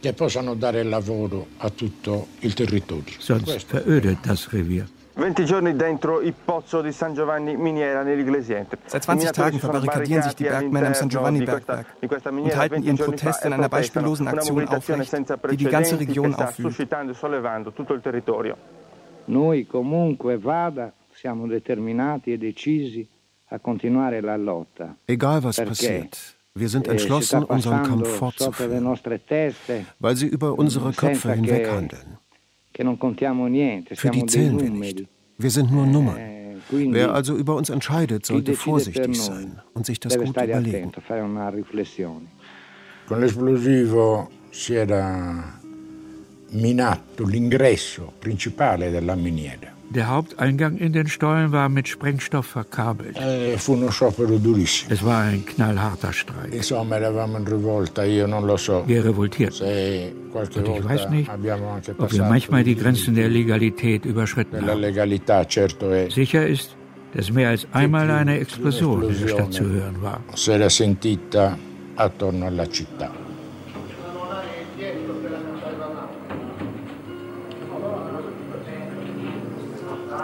che 0.00 0.12
possano 0.12 0.54
dare 0.54 0.82
lavoro 0.82 1.46
a 1.58 1.70
tutto 1.70 2.28
il 2.40 2.52
territorio. 2.54 3.14
Sonst 3.18 3.64
verödet 3.66 4.18
das 4.22 4.52
Revier. 4.52 4.86
20 5.18 5.44
giorni 5.46 5.74
dentro 5.74 6.20
il 6.20 6.32
pozzo 6.32 6.80
di 6.80 6.92
San 6.92 7.12
Giovanni 7.12 7.56
Miniera 7.56 8.04
nell'Iglesiente. 8.04 8.78
Seit 8.86 9.02
20 9.02 9.32
Tagen 9.32 9.58
verbarrikadieren 9.58 10.22
sich 10.22 10.36
die 10.36 10.44
Bergmänner 10.44 10.86
im 10.86 10.94
San 10.94 11.08
Giovanni 11.08 11.44
Bergwerk 11.44 11.86
und 12.00 12.56
halten 12.56 12.82
ihren 12.84 12.98
Protest 12.98 13.44
in 13.44 13.52
einer 13.52 13.68
beispiellosen 13.68 14.28
Aktion 14.28 14.68
aufrecht, 14.68 15.12
die 15.50 15.56
die 15.56 15.64
ganze 15.64 15.98
Region 15.98 16.34
aufwühlt. 16.34 16.88
Noi 19.26 19.66
comunque 19.66 20.38
vada, 20.38 20.92
siamo 21.12 21.46
determinati 21.46 22.32
e 22.32 22.38
decisi 22.38 23.06
a 23.48 23.58
continuare 23.58 24.20
la 24.20 24.36
lotta. 24.36 24.96
Egal 25.04 25.42
was 25.42 25.56
passiert. 25.56 26.36
Wir 26.54 26.68
sind 26.68 26.88
entschlossen, 26.88 27.42
unseren 27.42 27.82
Kampf 27.82 28.08
fortzuführen, 28.08 28.86
weil 29.98 30.16
sie 30.16 30.26
über 30.28 30.58
unsere 30.58 30.92
Köpfe 30.92 31.32
hinweg 31.32 31.68
handeln. 31.68 32.18
Für 32.78 34.10
die 34.10 34.26
zählen 34.26 34.60
wir 34.60 34.70
nicht. 34.70 35.06
Wir 35.38 35.50
sind 35.50 35.72
nur 35.72 35.86
Nummern. 35.86 36.18
Wer 36.70 37.12
also 37.12 37.36
über 37.36 37.56
uns 37.56 37.70
entscheidet, 37.70 38.26
sollte 38.26 38.54
vorsichtig 38.54 39.20
sein 39.20 39.60
und 39.74 39.86
sich 39.86 40.00
das 40.00 40.18
gut 40.18 40.36
überlegen. 40.36 40.92
Con 43.06 43.20
l'esplosivo 43.20 44.28
si 44.50 44.74
era 44.74 45.58
minato 46.50 47.24
l'ingresso 47.24 48.12
principale 48.18 48.90
della 48.90 49.14
miniera. 49.14 49.67
Der 49.90 50.08
Haupteingang 50.08 50.76
in 50.76 50.92
den 50.92 51.06
Stollen 51.08 51.50
war 51.52 51.68
mit 51.70 51.88
Sprengstoff 51.88 52.46
verkabelt. 52.46 53.16
Durissimo. 54.42 54.92
Es 54.92 55.04
war 55.04 55.22
ein 55.22 55.46
knallharter 55.46 56.12
Streik. 56.12 56.52
So. 56.62 56.76
Wir 58.86 59.04
revoltierten. 59.04 59.66
Und 60.34 60.68
ich 60.68 60.84
weiß 60.84 61.08
nicht, 61.10 61.30
ob 61.98 62.12
wir 62.12 62.22
manchmal 62.24 62.64
die 62.64 62.76
Grenzen 62.76 63.14
der 63.14 63.28
Legalität 63.28 64.04
überschritten 64.04 64.60
haben. 64.66 66.10
Sicher 66.10 66.46
ist, 66.46 66.76
dass 67.14 67.30
mehr 67.32 67.48
als 67.48 67.66
einmal 67.72 68.10
eine 68.10 68.38
Explosion 68.38 69.02
in 69.08 69.18
der 69.20 69.28
Stadt 69.28 69.52
zu 69.54 69.64
hören 69.64 70.02
war. 70.02 70.20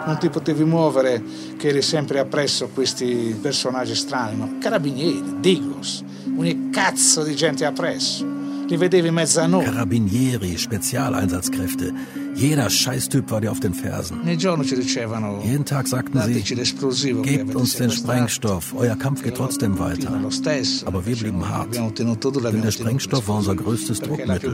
Non 0.05 0.17
ti 0.19 0.29
potevi 0.29 0.63
muovere, 0.63 1.21
che 1.57 1.69
eri 1.69 1.81
sempre 1.81 2.19
appresso 2.19 2.69
questi 2.73 3.37
personaggi 3.41 3.95
strani, 3.95 4.37
no? 4.37 4.57
carabinieri, 4.59 5.39
Digos, 5.39 6.03
ogni 6.37 6.69
cazzo 6.69 7.23
di 7.23 7.35
gente 7.35 7.65
appresso. 7.65 8.33
Li 8.67 8.77
vedevi 8.77 9.09
in 9.09 9.13
mezzo 9.13 9.41
a 9.41 9.45
noi. 9.45 9.63
Carabinieri, 9.63 10.57
Spezialeinsatzkräfte. 10.57 11.93
Jeder 12.35 12.69
Scheißtyp 12.69 13.29
war 13.29 13.39
dir 13.39 13.51
auf 13.51 13.59
den 13.59 13.73
Fersen. 13.73 14.21
Jeden 14.25 15.65
Tag 15.65 15.87
sagten 15.87 16.21
sie, 16.21 16.41
gebt 17.21 17.55
uns 17.55 17.75
den 17.75 17.91
Sprengstoff, 17.91 18.73
euer 18.75 18.95
Kampf 18.95 19.23
geht 19.23 19.35
trotzdem 19.35 19.77
weiter. 19.77 20.19
Aber 20.85 21.05
wir 21.05 21.15
blieben 21.15 21.47
hart, 21.47 21.75
denn 21.75 22.61
der 22.61 22.71
Sprengstoff 22.71 23.27
war 23.27 23.37
unser 23.37 23.55
größtes 23.55 24.01
Druckmittel. 24.01 24.53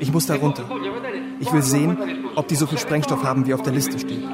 Ich 0.00 0.12
muss 0.12 0.26
da 0.26 0.34
runter. 0.36 0.64
Ich 1.42 1.52
will 1.52 1.62
sehen, 1.62 1.92
ob 2.36 2.46
die 2.48 2.56
so 2.56 2.66
viel 2.66 2.78
Sprengstoff 2.78 3.22
haben, 3.24 3.46
wie 3.46 3.54
auf 3.54 3.62
der 3.62 3.72
Liste 3.72 3.98
steht. 3.98 4.24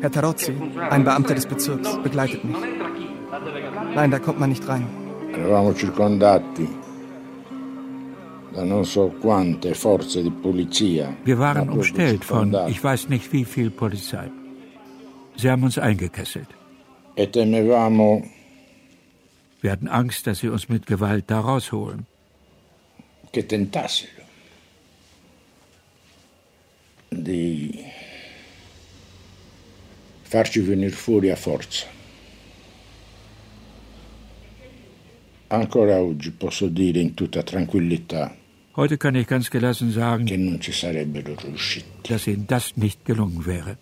Herr 0.00 0.10
Tarozzi, 0.10 0.54
ein 0.90 1.04
Beamter 1.04 1.34
des 1.34 1.46
Bezirks, 1.46 1.88
begleitet 2.02 2.42
mich. 2.44 2.56
Nein, 3.94 4.10
da 4.10 4.18
kommt 4.18 4.40
man 4.40 4.48
nicht 4.48 4.66
rein. 4.68 4.86
Eravamo 5.34 5.72
circondati 5.74 6.68
da 8.54 8.64
non 8.64 8.84
so 8.84 9.14
quante 9.20 9.74
forze 9.74 10.22
di 10.22 10.30
polizia. 10.30 11.14
Wir 11.24 11.38
waren 11.38 11.68
umstellt 11.68 12.24
von 12.24 12.56
ich 12.66 12.82
weiß 12.82 13.08
nicht 13.08 13.32
wie 13.32 13.44
viel 13.44 13.70
Polizei. 13.70 14.30
Sie 15.36 15.48
haben 15.50 15.62
uns 15.62 15.78
eingekesselt. 15.78 16.48
E 17.14 17.26
temevamo 17.26 18.22
Wir 19.60 19.70
hatten 19.72 19.88
Angst, 19.88 20.26
dass 20.26 20.38
sie 20.40 20.48
uns 20.48 20.68
mit 20.68 20.86
Gewalt 20.86 21.24
da 21.30 21.40
rausholen. 21.40 22.06
che 23.30 23.44
tentassero 23.46 24.17
di 27.08 27.84
farci 30.22 30.60
venire 30.60 30.90
fuori 30.90 31.30
a 31.30 31.36
forza. 31.36 31.86
Ancora 35.50 35.98
oggi 36.00 36.30
posso 36.30 36.66
dire 36.68 37.00
in 37.00 37.14
tutta 37.14 37.42
tranquillità 37.42 38.34
Heute 38.76 38.96
kann 38.98 39.16
ich 39.16 39.26
ganz 39.26 39.48
gelassen 39.48 39.90
sagen, 39.90 40.26
che 40.26 40.36
non 40.36 40.60
ci 40.60 40.72
sarebbero 40.72 41.34
riusciti 41.34 41.86
dass 42.02 42.26
ihnen 42.26 42.46
das 42.46 42.76
nicht 42.76 43.02
gelungen 43.04 43.44
wäre, 43.46 43.78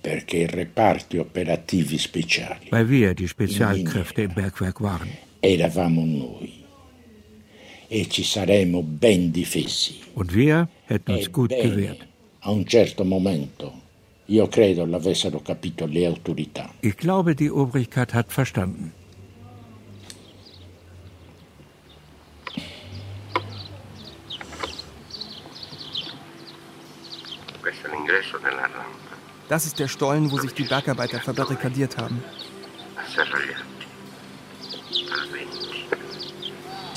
perché 0.00 0.38
i 0.38 0.46
reparti 0.46 1.18
operativi 1.18 1.98
speciali 1.98 2.66
weil 2.70 2.88
wir 2.88 3.14
die 3.14 3.28
Spezialkräfte 3.28 4.22
im 4.22 4.34
Bergwerk 4.34 4.80
waren. 4.80 5.08
eravamo 5.40 6.04
noi 6.04 6.52
e 7.86 8.06
ci 8.08 8.24
saremmo 8.24 8.82
ben 8.82 9.30
difesi. 9.30 10.00
Und 10.14 10.34
wir 10.34 10.68
hätten 10.86 11.12
uns 11.12 11.30
gut 11.30 11.50
gewehrt. 11.50 12.07
A 12.40 12.50
un 12.50 12.64
certo 12.66 13.04
momento 13.04 13.72
io 14.26 14.46
credo 14.46 14.84
l'avessero 14.84 15.40
capito 15.40 15.86
le 15.86 16.06
autorità. 16.06 16.70
Ich 16.80 16.96
glaube, 16.96 17.34
die 17.34 17.48
Obrigkeit 17.50 18.12
hat 18.12 18.30
verstanden. 18.30 18.92
Questo 27.60 27.86
è 27.86 27.90
l'ingresso 27.90 28.38
della 28.38 28.62
rampa. 28.62 29.16
Das 29.48 29.64
ist 29.64 29.78
der 29.78 29.88
Stollen, 29.88 30.30
wo 30.30 30.38
sich 30.38 30.52
die 30.52 30.64
Bergarbeiter 30.64 31.20
verbarrikadiert 31.20 31.96
haben. 31.96 32.22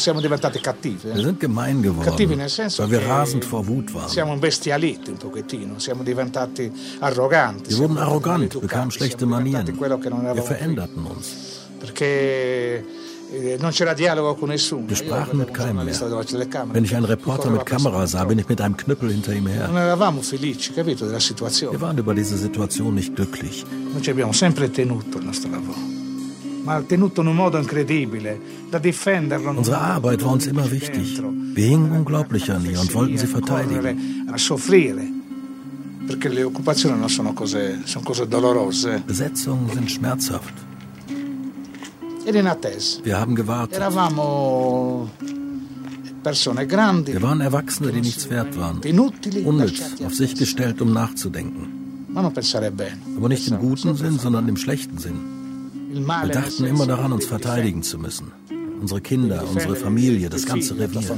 Siamo 0.01 0.19
diventati 0.19 0.59
cattivi. 0.59 1.09
eh. 1.09 1.13
Wir 1.13 1.23
sind 1.23 1.39
gemein 1.39 1.81
Cattivi 1.81 2.03
geworden, 2.03 2.37
nel 2.37 2.49
senso 2.49 2.81
weil 2.81 2.91
wir 2.91 3.07
rasend 3.07 3.45
vor 3.45 3.63
Wut 3.67 3.93
waren. 3.93 4.09
siamo 4.09 4.33
imbestialiti 4.33 5.11
un 5.11 5.17
pochettino, 5.17 5.77
siamo 5.77 6.01
diventati 6.03 6.71
arroganti. 6.99 7.69
Wir 7.69 7.77
wurden 7.79 7.97
arrogant, 7.97 8.59
bekamen 8.59 8.89
schlechte 8.91 9.25
Manieren. 9.25 9.77
Wir 9.77 10.43
veränderten 10.43 11.05
uns. 11.05 11.59
perché 11.81 12.83
eh, 13.31 13.57
non 13.59 13.71
c'era 13.71 13.93
dialogo 13.93 14.35
con 14.35 14.49
nessuno. 14.49 14.85
Wir 14.87 14.95
sprachen 14.95 15.37
mit 15.37 15.51
keinem 15.51 15.83
mehr. 15.85 15.99
Wenn 16.71 16.83
ich 16.83 16.95
einen 16.95 17.05
Reporter 17.05 17.49
mit 17.49 17.65
Kamera 17.65 18.05
sah, 18.05 18.23
bin 18.25 18.39
ich 18.39 18.47
mit 18.47 18.59
einem 18.61 18.75
Knüppel 18.77 19.09
hinter 19.09 19.33
ihm 19.33 19.47
her. 19.47 19.69
Wir 19.71 19.99
waren 21.81 21.97
über 21.97 22.13
diese 22.13 22.37
Situation 22.37 22.93
nicht 22.93 23.15
glücklich. 23.15 23.65
Noi 23.93 24.01
ci 24.01 24.09
abbiamo 24.11 24.33
sempre 24.33 24.69
tenuto 24.69 25.17
il 25.17 25.25
nostro 25.25 25.49
lavoro, 25.49 25.79
Unsere 29.57 29.77
Arbeit 29.77 30.23
war 30.23 30.33
uns 30.33 30.47
immer 30.47 30.69
wichtig. 30.71 31.21
Wir 31.55 31.65
hingen 31.67 31.91
unglaublich 31.91 32.51
an 32.51 32.63
ihr 32.65 32.79
und 32.79 32.93
wollten 32.93 33.17
sie 33.17 33.27
verteidigen. 33.27 34.27
Besetzungen 39.07 39.69
sind 39.73 39.89
schmerzhaft. 39.91 40.53
Wir 43.03 43.19
haben 43.19 43.35
gewartet. 43.35 43.79
Wir 47.07 47.21
waren 47.23 47.41
Erwachsene, 47.41 47.91
die 47.91 48.01
nichts 48.01 48.29
wert 48.29 48.55
waren. 48.57 48.79
Unnütz, 49.45 49.81
auf 50.05 50.13
sich 50.13 50.35
gestellt, 50.35 50.79
um 50.81 50.93
nachzudenken. 50.93 51.67
Aber 53.17 53.29
nicht 53.29 53.47
im 53.47 53.57
guten 53.59 53.95
Sinn, 53.95 54.19
sondern 54.19 54.47
im 54.47 54.57
schlechten 54.57 54.97
Sinn. 54.99 55.40
Wir 55.93 56.31
dachten 56.31 56.65
immer 56.65 56.87
daran, 56.87 57.11
uns 57.11 57.23
di 57.23 57.29
verteidigen 57.29 57.83
zu 57.83 57.99
müssen. 57.99 58.31
Unsere 58.79 59.01
Kinder, 59.01 59.43
unsere 59.47 59.75
Familie, 59.75 60.29
das 60.29 60.45
ganze 60.45 60.77
Revier. 60.77 61.17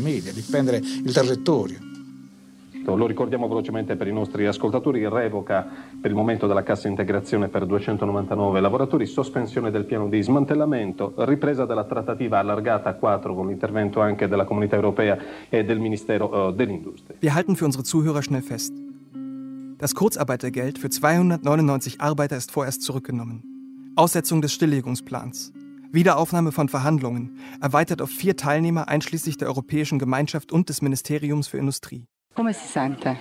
Lo 2.85 3.05
ricordiamo 3.05 3.47
velocemente 3.47 3.95
per 3.95 4.07
i 4.07 4.11
nostri 4.11 4.45
ascoltatori, 4.45 5.07
revoca 5.07 5.65
per 6.01 6.09
il 6.09 6.17
momento 6.17 6.47
della 6.47 6.63
cassa 6.63 6.87
integrazione 6.87 7.47
per 7.47 7.65
299 7.65 8.59
lavoratori, 8.59 9.05
sospensione 9.05 9.71
del 9.71 9.85
piano 9.85 10.09
di 10.09 10.21
smantellamento, 10.21 11.13
ripresa 11.17 11.65
della 11.65 11.85
trattativa 11.85 12.39
allargata 12.39 12.89
a 12.89 12.93
quattro 12.95 13.35
con 13.35 13.47
l'intervento 13.47 14.01
anche 14.01 14.27
della 14.27 14.43
Comunità 14.43 14.75
Europea 14.75 15.17
e 15.49 15.63
del 15.63 15.79
Ministero 15.79 16.49
eh, 16.49 16.53
dell'Industria. 16.53 17.15
Wir 17.21 17.33
halten 17.33 17.55
für 17.55 17.65
unsere 17.65 17.83
Zuhörer 17.83 18.21
schnell 18.21 18.41
fest. 18.41 18.73
Das 19.77 19.93
Kurzarbeitergeld 19.93 20.77
für 20.77 20.89
299 20.89 22.01
Arbeiter 22.01 22.35
ist 22.35 22.51
vorerst 22.51 22.81
zurückgenommen. 22.81 23.52
Aussetzung 23.95 24.41
des 24.41 24.53
Stilllegungsplans. 24.53 25.53
Wiederaufnahme 25.91 26.51
von 26.51 26.69
Verhandlungen, 26.69 27.37
erweitert 27.61 28.01
auf 28.01 28.09
vier 28.09 28.35
Teilnehmer 28.35 28.87
einschließlich 28.87 29.37
der 29.37 29.47
Europäischen 29.47 29.99
Gemeinschaft 29.99 30.51
und 30.51 30.69
des 30.69 30.81
Ministeriums 30.81 31.47
für 31.47 31.59
Industrie. 31.59 32.07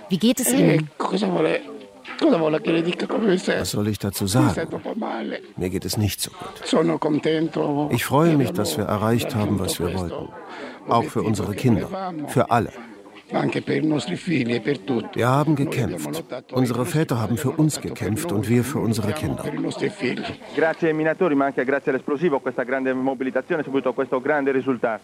Wie 0.09 0.19
geht 0.19 0.41
es 0.41 0.53
Ihnen? 0.55 0.89
Was 3.59 3.71
soll 3.71 3.89
ich 3.89 3.99
dazu 3.99 4.27
sagen? 4.27 4.69
Mir 5.57 5.69
geht 5.69 5.85
es 5.85 5.99
nicht 5.99 6.21
so 6.23 6.31
gut. 6.31 6.73
Ich 7.91 8.05
freue 8.05 8.37
mich, 8.39 8.53
dass 8.53 8.79
wir 8.79 8.85
erreicht 8.85 9.35
haben, 9.35 9.59
was 9.59 9.79
wir 9.79 9.93
wollten. 9.95 10.29
Auch 10.89 11.05
für 11.05 11.23
unsere 11.23 11.55
Kinder. 11.55 12.15
Für 12.29 12.51
alle. 12.51 12.73
Wir 15.15 15.29
haben 15.29 15.57
gekämpft. 15.57 16.25
Unsere 16.53 16.87
Väter 16.87 17.21
haben 17.21 17.37
für 17.37 17.51
uns 17.51 17.81
gekämpft 17.81 18.33
und 18.33 18.49
wir 18.49 18.65
für 18.65 18.79
unsere 18.79 19.13
Kinder. 19.13 19.45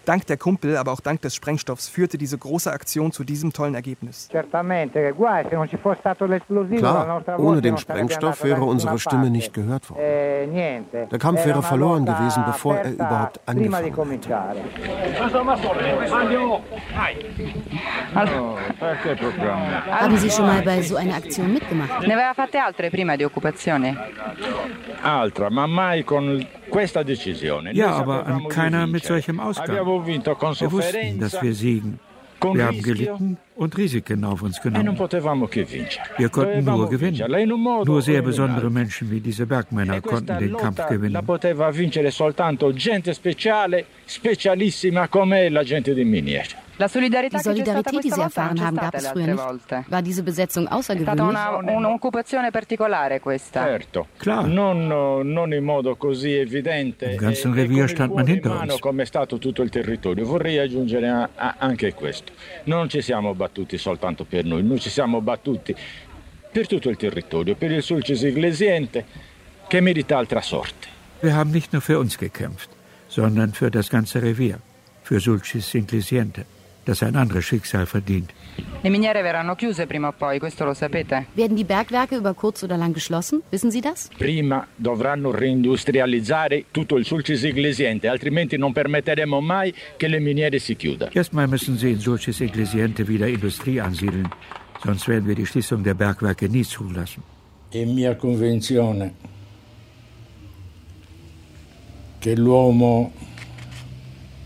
Dank 0.05 0.25
der 0.27 0.37
Kumpel, 0.37 0.77
aber 0.77 0.91
auch 0.91 0.99
dank 0.99 1.21
des 1.21 1.35
Sprengstoffs 1.35 1.87
führte 1.89 2.17
diese 2.17 2.37
große 2.37 2.71
Aktion 2.71 3.11
zu 3.11 3.23
diesem 3.23 3.53
tollen 3.53 3.75
Ergebnis. 3.75 4.27
Klar, 6.77 7.23
ohne 7.37 7.61
den 7.61 7.77
Sprengstoff 7.77 8.43
wäre 8.43 8.63
unsere 8.63 8.99
Stimme 8.99 9.29
nicht 9.29 9.53
gehört 9.53 9.89
worden. 9.89 10.01
Eh. 10.01 10.47
Der 11.11 11.19
Kampf 11.19 11.45
wäre 11.45 11.61
verloren 11.63 12.05
gewesen, 12.05 12.43
bevor 12.45 12.75
er 12.75 12.91
überhaupt 12.91 13.39
angefangen 13.45 13.93
hätte. 14.11 14.27
Cominciare. 18.25 19.91
Haben 19.91 20.17
Sie 20.17 20.29
schon 20.29 20.45
mal 20.45 20.61
bei 20.61 20.81
so 20.81 20.95
einer 20.95 21.15
Aktion 21.15 21.53
mitgemacht? 21.53 22.07
Ne 22.07 22.13
aveva 22.13 22.33
fatte 22.33 22.59
altre 22.59 22.89
prima 22.89 23.15
di 23.15 23.23
occupazione? 23.23 23.95
Altra, 25.01 25.49
ma 25.49 25.67
mai 25.67 26.03
con 26.03 26.45
questa 26.69 27.03
decisione. 27.03 27.71
Ja, 27.71 27.95
aber 27.95 28.17
sapevamo 28.17 28.43
an 28.43 28.47
keiner 28.47 28.87
mit 28.87 29.05
solchem 29.05 29.39
Ausgang. 29.39 29.69
Abbiamo 29.69 30.05
vinto 30.05 30.35
con 30.35 30.53
Wir 30.59 30.71
wussten, 30.71 31.19
dass 31.19 31.41
wir 31.41 31.53
siegen. 31.53 31.99
Wir 32.41 32.67
haben 32.67 32.81
gelitten 32.81 33.37
und 33.55 33.77
Risiken 33.77 34.23
auf 34.23 34.41
uns 34.41 34.59
e 34.59 34.61
genommen. 34.61 34.97
Wir 34.97 36.29
konnten 36.29 36.63
nur 36.63 36.89
gewinnen. 36.89 37.85
Nur 37.85 38.01
sehr 38.01 38.21
besondere. 38.21 38.69
Menschen 38.69 39.11
wie 39.11 39.19
diese 39.19 39.45
Bergmänner 39.45 39.97
E 39.97 40.01
konnten 40.01 40.37
den 40.37 40.55
Kampf 40.55 40.77
lotta 40.77 40.83
la 40.83 40.89
gewinnen. 40.89 41.25
poteva 41.25 41.69
vincere 41.69 42.11
soltanto 42.11 42.71
gente 42.73 43.13
speciale, 43.13 43.85
specialissima 44.05 45.09
come 45.09 45.49
la 45.49 45.63
gente 45.63 45.93
di 45.93 46.05
miniera. 46.05 46.68
Die 46.79 46.87
Solidarität, 46.87 48.03
die 48.03 48.09
Sie 48.09 48.21
erfahren 48.21 48.59
haben, 48.61 48.77
gab 48.77 48.95
es 48.95 49.07
früher 49.07 49.27
nicht. 49.27 49.39
War 49.89 50.01
diese 50.01 50.23
Besetzung 50.23 50.67
außergewöhnlich? 50.67 51.37
Klar. 54.19 54.45
Im 54.45 54.55
ganzen 57.17 57.53
Revier 57.53 57.87
stand 57.89 58.15
man 58.15 58.27
hinter 58.27 58.61
uns. 58.61 58.79
come 58.79 59.03
è 59.03 59.05
stato 59.05 59.37
tutto 59.37 59.61
il 59.61 59.69
territorio. 59.69 60.25
Vorrei 60.25 60.57
aggiungere 60.57 61.29
anche 61.35 61.93
questo. 61.93 62.31
Non 62.65 62.89
ci 62.89 63.01
siamo 63.01 63.35
battuti 63.35 63.77
soltanto 63.77 64.23
per 64.23 64.45
noi, 64.45 64.63
noi 64.63 64.79
ci 64.79 64.89
siamo 64.89 65.21
battuti 65.21 65.75
per 66.51 66.67
tutto 66.67 66.89
il 66.89 66.97
territorio, 66.97 67.55
per 67.55 67.71
il 67.71 67.83
Sulcis 67.83 68.21
Iglesiente, 68.21 69.05
che 69.67 69.81
merita 69.81 70.17
altra 70.17 70.41
sorte. 70.41 70.87
Wir 71.21 71.35
haben 71.35 71.51
nicht 71.51 71.73
nur 71.73 71.81
für 71.81 71.99
uns 71.99 72.17
gekämpft, 72.17 72.69
sondern 73.07 73.53
für 73.53 73.69
das 73.69 73.89
ganze 73.89 74.21
Revier, 74.21 74.59
für 75.03 75.19
Sulcis 75.19 75.73
Iglesiente, 75.73 76.45
das 76.89 77.03
ein 77.03 77.15
anderes 77.15 77.45
Schicksal 77.45 77.85
verdient. 77.85 78.33
Le 78.81 78.89
miniere 78.89 79.21
verranno 79.21 79.55
chiuse 79.55 79.85
prima 79.85 80.07
o 80.07 80.13
poi, 80.13 80.39
questo 80.39 80.65
lo 80.65 80.73
sapete? 80.73 81.27
Werden 81.35 81.55
die 81.55 81.63
Bergwerke 81.63 82.15
über 82.15 82.33
kurz 82.33 82.63
oder 82.63 82.77
lang 82.77 82.93
geschlossen? 82.93 83.41
Wissen 83.51 83.71
Sie 83.71 83.81
das? 83.81 84.09
Prima 84.17 84.65
dovranno 84.75 85.31
reindustrializzare 85.31 86.65
tutto 86.71 86.97
il 86.97 87.05
Sulcis 87.05 87.43
Iglesiente, 87.43 88.07
altrimenti 88.07 88.57
non 88.57 88.73
permetteremo 88.73 89.39
mai 89.41 89.73
che 89.97 90.07
le 90.07 90.19
miniere 90.19 90.59
si 90.59 90.75
chiudano. 90.75 91.11
Erstmal 91.13 91.47
müssen 91.47 91.77
sie 91.77 91.91
in 91.91 91.99
Sulcis 91.99 92.39
Iglesiente 92.39 93.07
wieder 93.07 93.27
Industrie 93.27 93.79
ansiedeln, 93.79 94.29
sonst 94.83 95.07
werden 95.07 95.27
wir 95.27 95.35
die 95.35 95.45
Schließung 95.45 95.83
der 95.83 95.93
Bergwerke 95.93 96.47
nie 96.49 96.63
zulassen. 96.63 97.23
È 97.69 97.85
mia 97.85 98.15
convinzione 98.15 99.13
che 102.19 102.35
l'uomo 102.35 103.11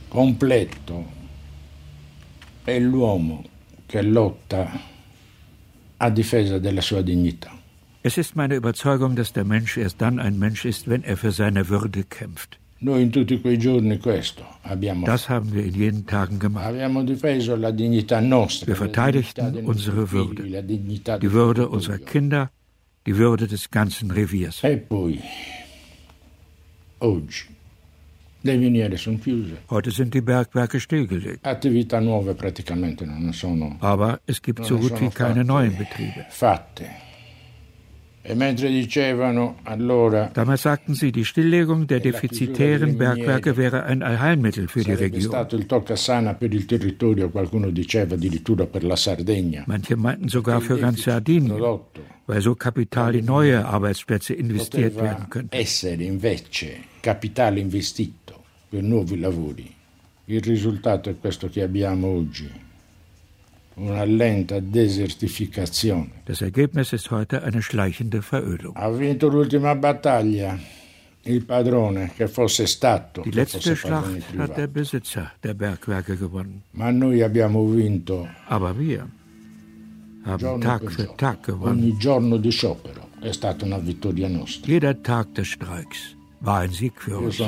completo 0.10 1.22
è 2.64 2.80
l'uomo 2.80 3.44
che 3.86 4.02
lotta 4.02 4.70
a 5.98 6.10
difesa 6.10 6.60
della 6.60 6.82
sua 6.82 7.02
dignità. 7.02 7.52
Es 8.02 8.18
ist 8.18 8.36
meine 8.36 8.56
Überzeugung, 8.56 9.16
dass 9.16 9.32
der 9.32 9.46
Mensch 9.46 9.78
erst 9.78 10.02
dann 10.02 10.20
ein 10.20 10.38
Mensch 10.38 10.66
ist, 10.66 10.90
wenn 10.90 11.04
er 11.04 11.16
für 11.16 11.32
seine 11.32 11.70
Würde 11.70 12.04
kämpft. 12.04 12.60
Noi 12.80 13.02
in 13.02 13.12
tutti 13.12 13.40
quei 13.40 13.56
giorni 13.56 13.98
questo 13.98 14.44
abbiamo 14.64 15.06
Das 15.06 15.30
haben 15.30 15.54
wir 15.54 15.64
in 15.64 15.74
jenen 15.74 16.06
Tagen 16.06 16.38
gemacht. 16.38 16.66
Abbiamo 16.66 17.02
difeso 17.04 17.56
la 17.56 17.72
dignità 17.72 18.20
nostra. 18.20 18.68
Wir 18.68 18.76
verteidigten 18.76 19.66
unsere 19.66 20.12
Würde, 20.12 20.44
die 20.44 21.32
Würde 21.32 21.70
unserer 21.70 22.00
Kinder, 22.00 22.52
die 23.06 23.16
Würde 23.16 23.48
des 23.48 23.72
ganzen 23.72 24.12
Reviers. 24.12 24.62
E 24.64 24.76
poi, 24.76 25.18
oggi, 27.00 27.02
le 27.02 27.02
miniere 27.02 27.02
sono 27.02 27.32
chiuse. 27.32 27.52
Heute 29.70 29.92
sind 29.92 30.14
die 30.14 30.22
Bergwerke 30.22 30.80
stillgelegt. 30.80 31.46
Sono 33.34 33.76
Aber 33.80 34.20
es 34.26 34.42
gibt 34.42 34.66
so 34.66 34.78
gut 34.78 35.00
wie 35.02 35.10
keine 35.10 35.46
neuen 35.46 35.78
Betriebe. 35.78 36.26
E 38.26 38.36
Damals 40.34 40.62
sagten 40.62 40.94
sie, 40.94 41.12
die 41.12 41.26
Stilllegung 41.26 41.88
der 41.88 42.00
defizitären 42.00 42.98
Bergwerke 42.98 43.58
wäre 43.58 43.84
ein 43.84 44.02
Allheilmittel 44.02 44.70
für 44.70 44.82
die 44.82 44.94
Region. 44.94 45.48
Manche 49.66 49.96
meinten 49.98 50.30
sogar 50.30 50.62
für 50.62 50.78
ganz 50.78 51.04
Sardinien, 51.04 51.62
weil 52.26 52.42
so 52.42 52.56
Kapital 52.56 53.16
in 53.16 53.26
neue 53.26 53.66
Arbeitsplätze 53.66 54.34
investiert 54.34 54.96
werden 54.96 55.30
könnte. 55.30 55.58
Per 58.74 58.82
nuovi 58.82 59.20
lavori. 59.20 59.72
Il 60.26 60.42
risultato 60.42 61.08
è 61.12 61.16
questo 61.20 61.48
che 61.48 61.62
abbiamo 61.62 62.08
oggi, 62.08 62.50
una 63.76 64.04
lenta 64.04 64.60
desertificazione. 64.60 66.24
Das 66.26 66.42
Ergebnis 66.42 66.92
ist 66.92 67.12
heute 67.12 67.44
eine 67.44 67.62
schleichende 67.62 68.22
Verödung. 68.22 68.76
Ha 68.76 68.90
vinto 68.90 69.28
l'ultima 69.28 69.76
battaglia 69.76 70.58
il 71.26 71.46
padrone, 71.46 72.14
che 72.16 72.28
fosse 72.28 72.66
stato, 72.66 73.22
Die 73.22 73.32
letzte 73.32 73.76
Schlacht 73.76 74.36
hat 74.38 74.58
der 74.58 74.68
Besitzer 74.68 75.34
der 75.42 75.54
Bergwerke 75.54 76.18
gewonnen. 76.18 76.64
Ma 76.72 76.90
noi 76.90 77.22
abbiamo 77.22 77.64
vinto 77.66 78.28
Aber 78.48 78.76
wir 78.76 79.08
haben 80.24 80.62
Tag 80.62 80.90
für. 80.90 81.14
Tag 81.16 81.44
gewonnen. 81.44 81.78
Ogni 81.78 81.98
giorno 82.00 82.38
di 82.38 82.50
sciopero 82.50 83.10
è 83.20 83.32
stata 83.32 83.66
una 83.66 83.78
vittoria 83.78 84.28
nostra. 84.28 84.72
Jeder 84.72 84.96
Tag 84.96 85.28
des 85.34 85.52
Streiks 85.52 86.22
war 86.44 86.60
ein 86.60 86.72
Sieg 86.72 87.02
für 87.02 87.18
uns. 87.18 87.40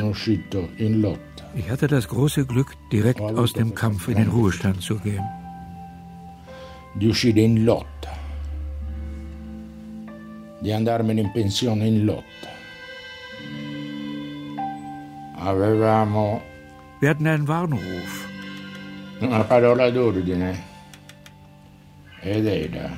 Ich 1.56 1.70
hatte 1.70 1.88
das 1.88 2.08
große 2.08 2.46
Glück, 2.46 2.72
direkt 2.92 3.22
aus 3.22 3.54
dem 3.54 3.76
Kampf 3.76 4.08
in 4.08 4.16
den 4.18 4.30
Ruhestand 4.30 4.82
zu 4.82 4.96
gehen. 4.98 5.24
di 6.98 7.08
uscire 7.08 7.42
in 7.42 7.66
lotta, 7.66 8.12
di 10.62 10.72
andarmene 10.72 11.20
in 11.22 11.32
pensione 11.34 11.86
in 11.88 12.06
lotta. 12.06 12.50
Avevamo 15.38 16.42
Wir 17.02 17.10
hatten 17.10 17.28
einen 17.28 17.48
Warnruf. 17.48 18.28
una 19.20 19.44
parola 19.44 19.90
d'ordine 19.92 20.58
ed 22.22 22.46
era 22.46 22.90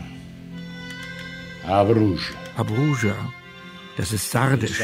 Abruja. 1.66 2.36
Abruja. 2.56 3.16
Das 3.98 4.14
ist 4.14 4.32
sardisch 4.32 4.82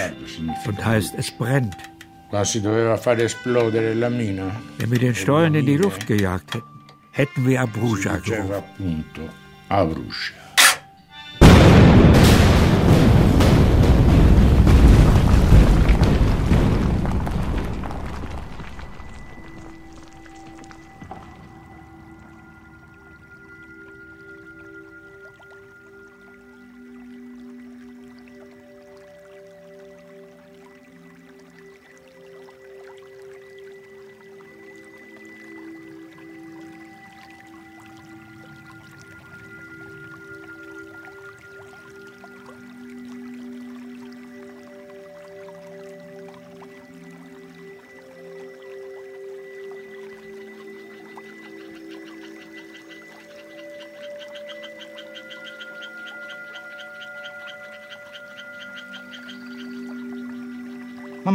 und 0.67 0.85
heißt, 0.85 1.13
es 1.17 1.31
brennt. 1.31 1.77
Wenn 2.31 2.43
wir 4.91 4.99
den 4.99 5.15
Stollen 5.15 5.55
in 5.55 5.65
die 5.67 5.77
Luft 5.77 6.05
gejagt 6.07 6.55
hätten, 6.55 6.67
hätten 7.11 7.47
wir 7.47 7.61
Abruja 7.61 8.17
gerufen. 8.17 8.63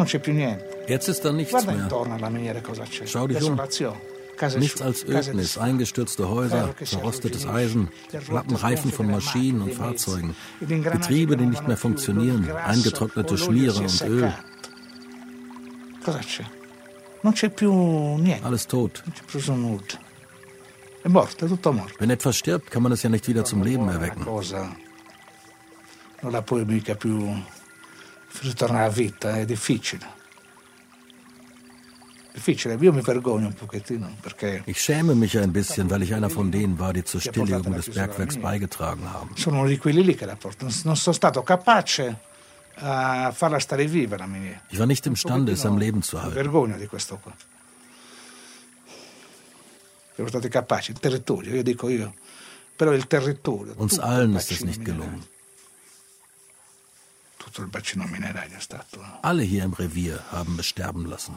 C'è 0.09 0.19
più 0.19 0.33
niente. 0.33 0.65
Jetzt 0.87 1.09
ist 1.09 1.25
da 1.25 1.33
nichts 1.33 1.65
mehr. 1.65 1.89
Schau 3.07 3.27
dich 3.27 3.43
um. 3.43 3.61
Nichts 4.59 4.81
als 4.81 5.05
Ödnis, 5.05 5.59
eingestürzte 5.59 6.29
Häuser, 6.29 6.73
verrostetes 6.85 7.45
Eisen, 7.47 7.89
schlappen 8.25 8.55
Reifen 8.55 8.93
von 8.93 9.11
Maschinen 9.11 9.63
und 9.63 9.75
Fahrzeugen, 9.75 10.37
Betriebe, 10.61 11.37
die 11.37 11.47
nicht 11.47 11.67
mehr 11.67 11.77
funktionieren, 11.77 12.49
eingetrocknete 12.51 13.37
Schmiere 13.37 13.81
und 13.81 14.01
Öl. 14.03 14.33
Alles 18.45 18.67
tot. 18.69 19.03
Wenn 21.99 22.11
etwas 22.11 22.37
stirbt, 22.37 22.71
kann 22.71 22.83
man 22.85 22.93
es 22.93 23.03
ja 23.03 23.11
nicht 23.11 23.27
wieder 23.27 23.45
zum 23.45 23.65
Leben 23.65 23.89
erwecken. 23.89 24.25
Ritornare 28.43 28.85
a 28.85 28.91
vita, 28.91 29.37
è 29.37 29.45
difficile. 29.45 30.17
Ich 34.67 34.81
schäme 34.81 35.15
mich 35.15 35.39
ein 35.39 35.53
bisschen, 35.53 35.91
weil 35.91 36.03
ich 36.03 36.15
einer 36.15 36.31
von 36.31 36.53
denen 36.53 36.79
war, 36.79 36.93
die 36.93 37.05
zur 37.05 37.21
Stilllegung 37.21 37.75
des 37.75 37.91
Bergwerks 37.91 38.37
beigetragen 38.39 39.13
haben. 39.13 39.31
Ich 44.71 44.79
war 44.79 44.87
nicht 44.87 45.07
imstande, 45.07 45.53
es 45.53 45.67
am 45.67 45.79
Leben 45.79 46.03
zu 46.03 46.23
halten. 46.23 46.37
Uns 53.77 53.99
allen 53.99 54.37
ist 54.37 54.51
es 54.53 54.65
nicht 54.65 54.85
gelungen. 54.85 55.25
tutto 57.38 57.38
il 57.38 57.38
bacino 57.38 57.38
minerario 57.38 57.38
è 57.38 57.38
stato 57.38 57.38
Alle 59.23 59.43
hier 59.43 59.65
im 59.65 59.73
Revier 59.73 60.25
haben 60.31 60.57
es 60.59 60.67
sterben 60.67 61.07
lassen. 61.07 61.35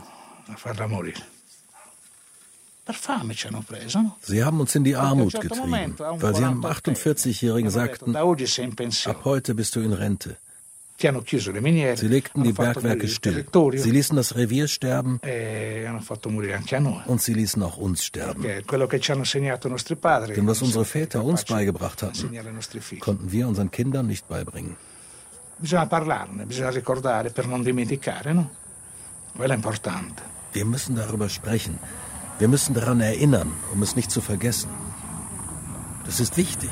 Sie 4.21 4.43
haben 4.43 4.59
uns 4.59 4.75
in 4.75 4.83
die 4.83 4.95
Armut 4.95 5.39
getrieben, 5.39 5.95
weil 5.97 6.35
Sie 6.35 6.43
einem 6.43 6.65
48-Jährigen 6.65 7.69
sagten, 7.69 8.15
ab 8.15 9.21
heute 9.23 9.55
bist 9.55 9.75
du 9.75 9.81
in 9.81 9.93
Rente. 9.93 10.37
Sie 11.01 12.07
legten 12.07 12.43
die 12.43 12.53
Bergwerke 12.53 13.07
still. 13.07 13.45
Sie 13.75 13.91
ließen 13.91 14.15
das 14.15 14.35
Revier 14.35 14.67
sterben 14.67 15.19
e 15.23 15.87
und 17.07 17.21
sie 17.21 17.33
ließen 17.33 17.63
auch 17.63 17.77
uns 17.77 18.03
sterben. 18.03 18.43
Denn 18.43 20.47
was 20.47 20.61
unsere 20.61 20.85
Väter 20.85 21.23
uns 21.23 21.45
beigebracht 21.45 22.03
hatten, 22.03 22.29
konnten 22.99 23.31
wir 23.31 23.47
unseren 23.47 23.71
Kindern 23.71 24.07
nicht 24.07 24.27
beibringen. 24.27 24.75
Wir 30.53 30.65
müssen 30.65 30.95
darüber 30.95 31.29
sprechen. 31.29 31.79
Wir 32.39 32.47
müssen 32.47 32.73
daran 32.73 32.99
erinnern, 32.99 33.51
um 33.73 33.81
es 33.83 33.95
nicht 33.95 34.11
zu 34.11 34.21
vergessen. 34.21 34.69
Das 36.05 36.19
ist 36.19 36.37
wichtig. 36.37 36.71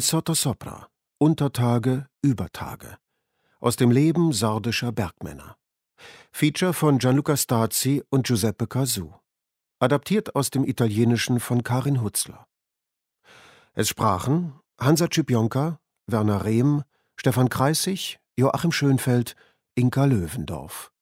Il 0.00 0.06
Sottosopra 0.06 0.88
Untertage, 1.18 2.06
Übertage 2.22 2.96
aus 3.60 3.76
dem 3.76 3.90
Leben 3.90 4.32
sardischer 4.32 4.92
Bergmänner. 4.92 5.58
Feature 6.32 6.72
von 6.72 6.98
Gianluca 6.98 7.36
Stazzi 7.36 8.02
und 8.08 8.26
Giuseppe 8.26 8.66
Casu. 8.66 9.12
Adaptiert 9.78 10.34
aus 10.34 10.48
dem 10.48 10.64
Italienischen 10.64 11.38
von 11.38 11.62
Karin 11.62 12.00
Hutzler. 12.00 12.46
Es 13.74 13.90
sprachen 13.90 14.54
Hansa 14.80 15.06
Cipionka, 15.12 15.78
Werner 16.06 16.46
Rehm, 16.46 16.82
Stefan 17.16 17.50
Kreissig, 17.50 18.20
Joachim 18.36 18.72
Schönfeld, 18.72 19.36
Inka 19.74 20.06
Löwendorf. 20.06 20.92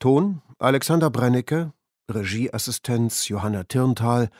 Ton 0.00 0.42
Alexander 0.58 1.10
Brennecke, 1.10 1.72
Regieassistenz 2.10 3.28
Johanna 3.28 3.62
Tirntal, 3.62 4.30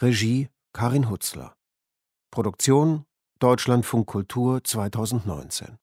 Regie 0.00 0.48
Karin 0.72 1.08
Hutzler. 1.08 1.55
Produktion 2.30 3.04
Deutschlandfunk 3.38 4.06
Kultur 4.06 4.62
2019. 4.64 5.78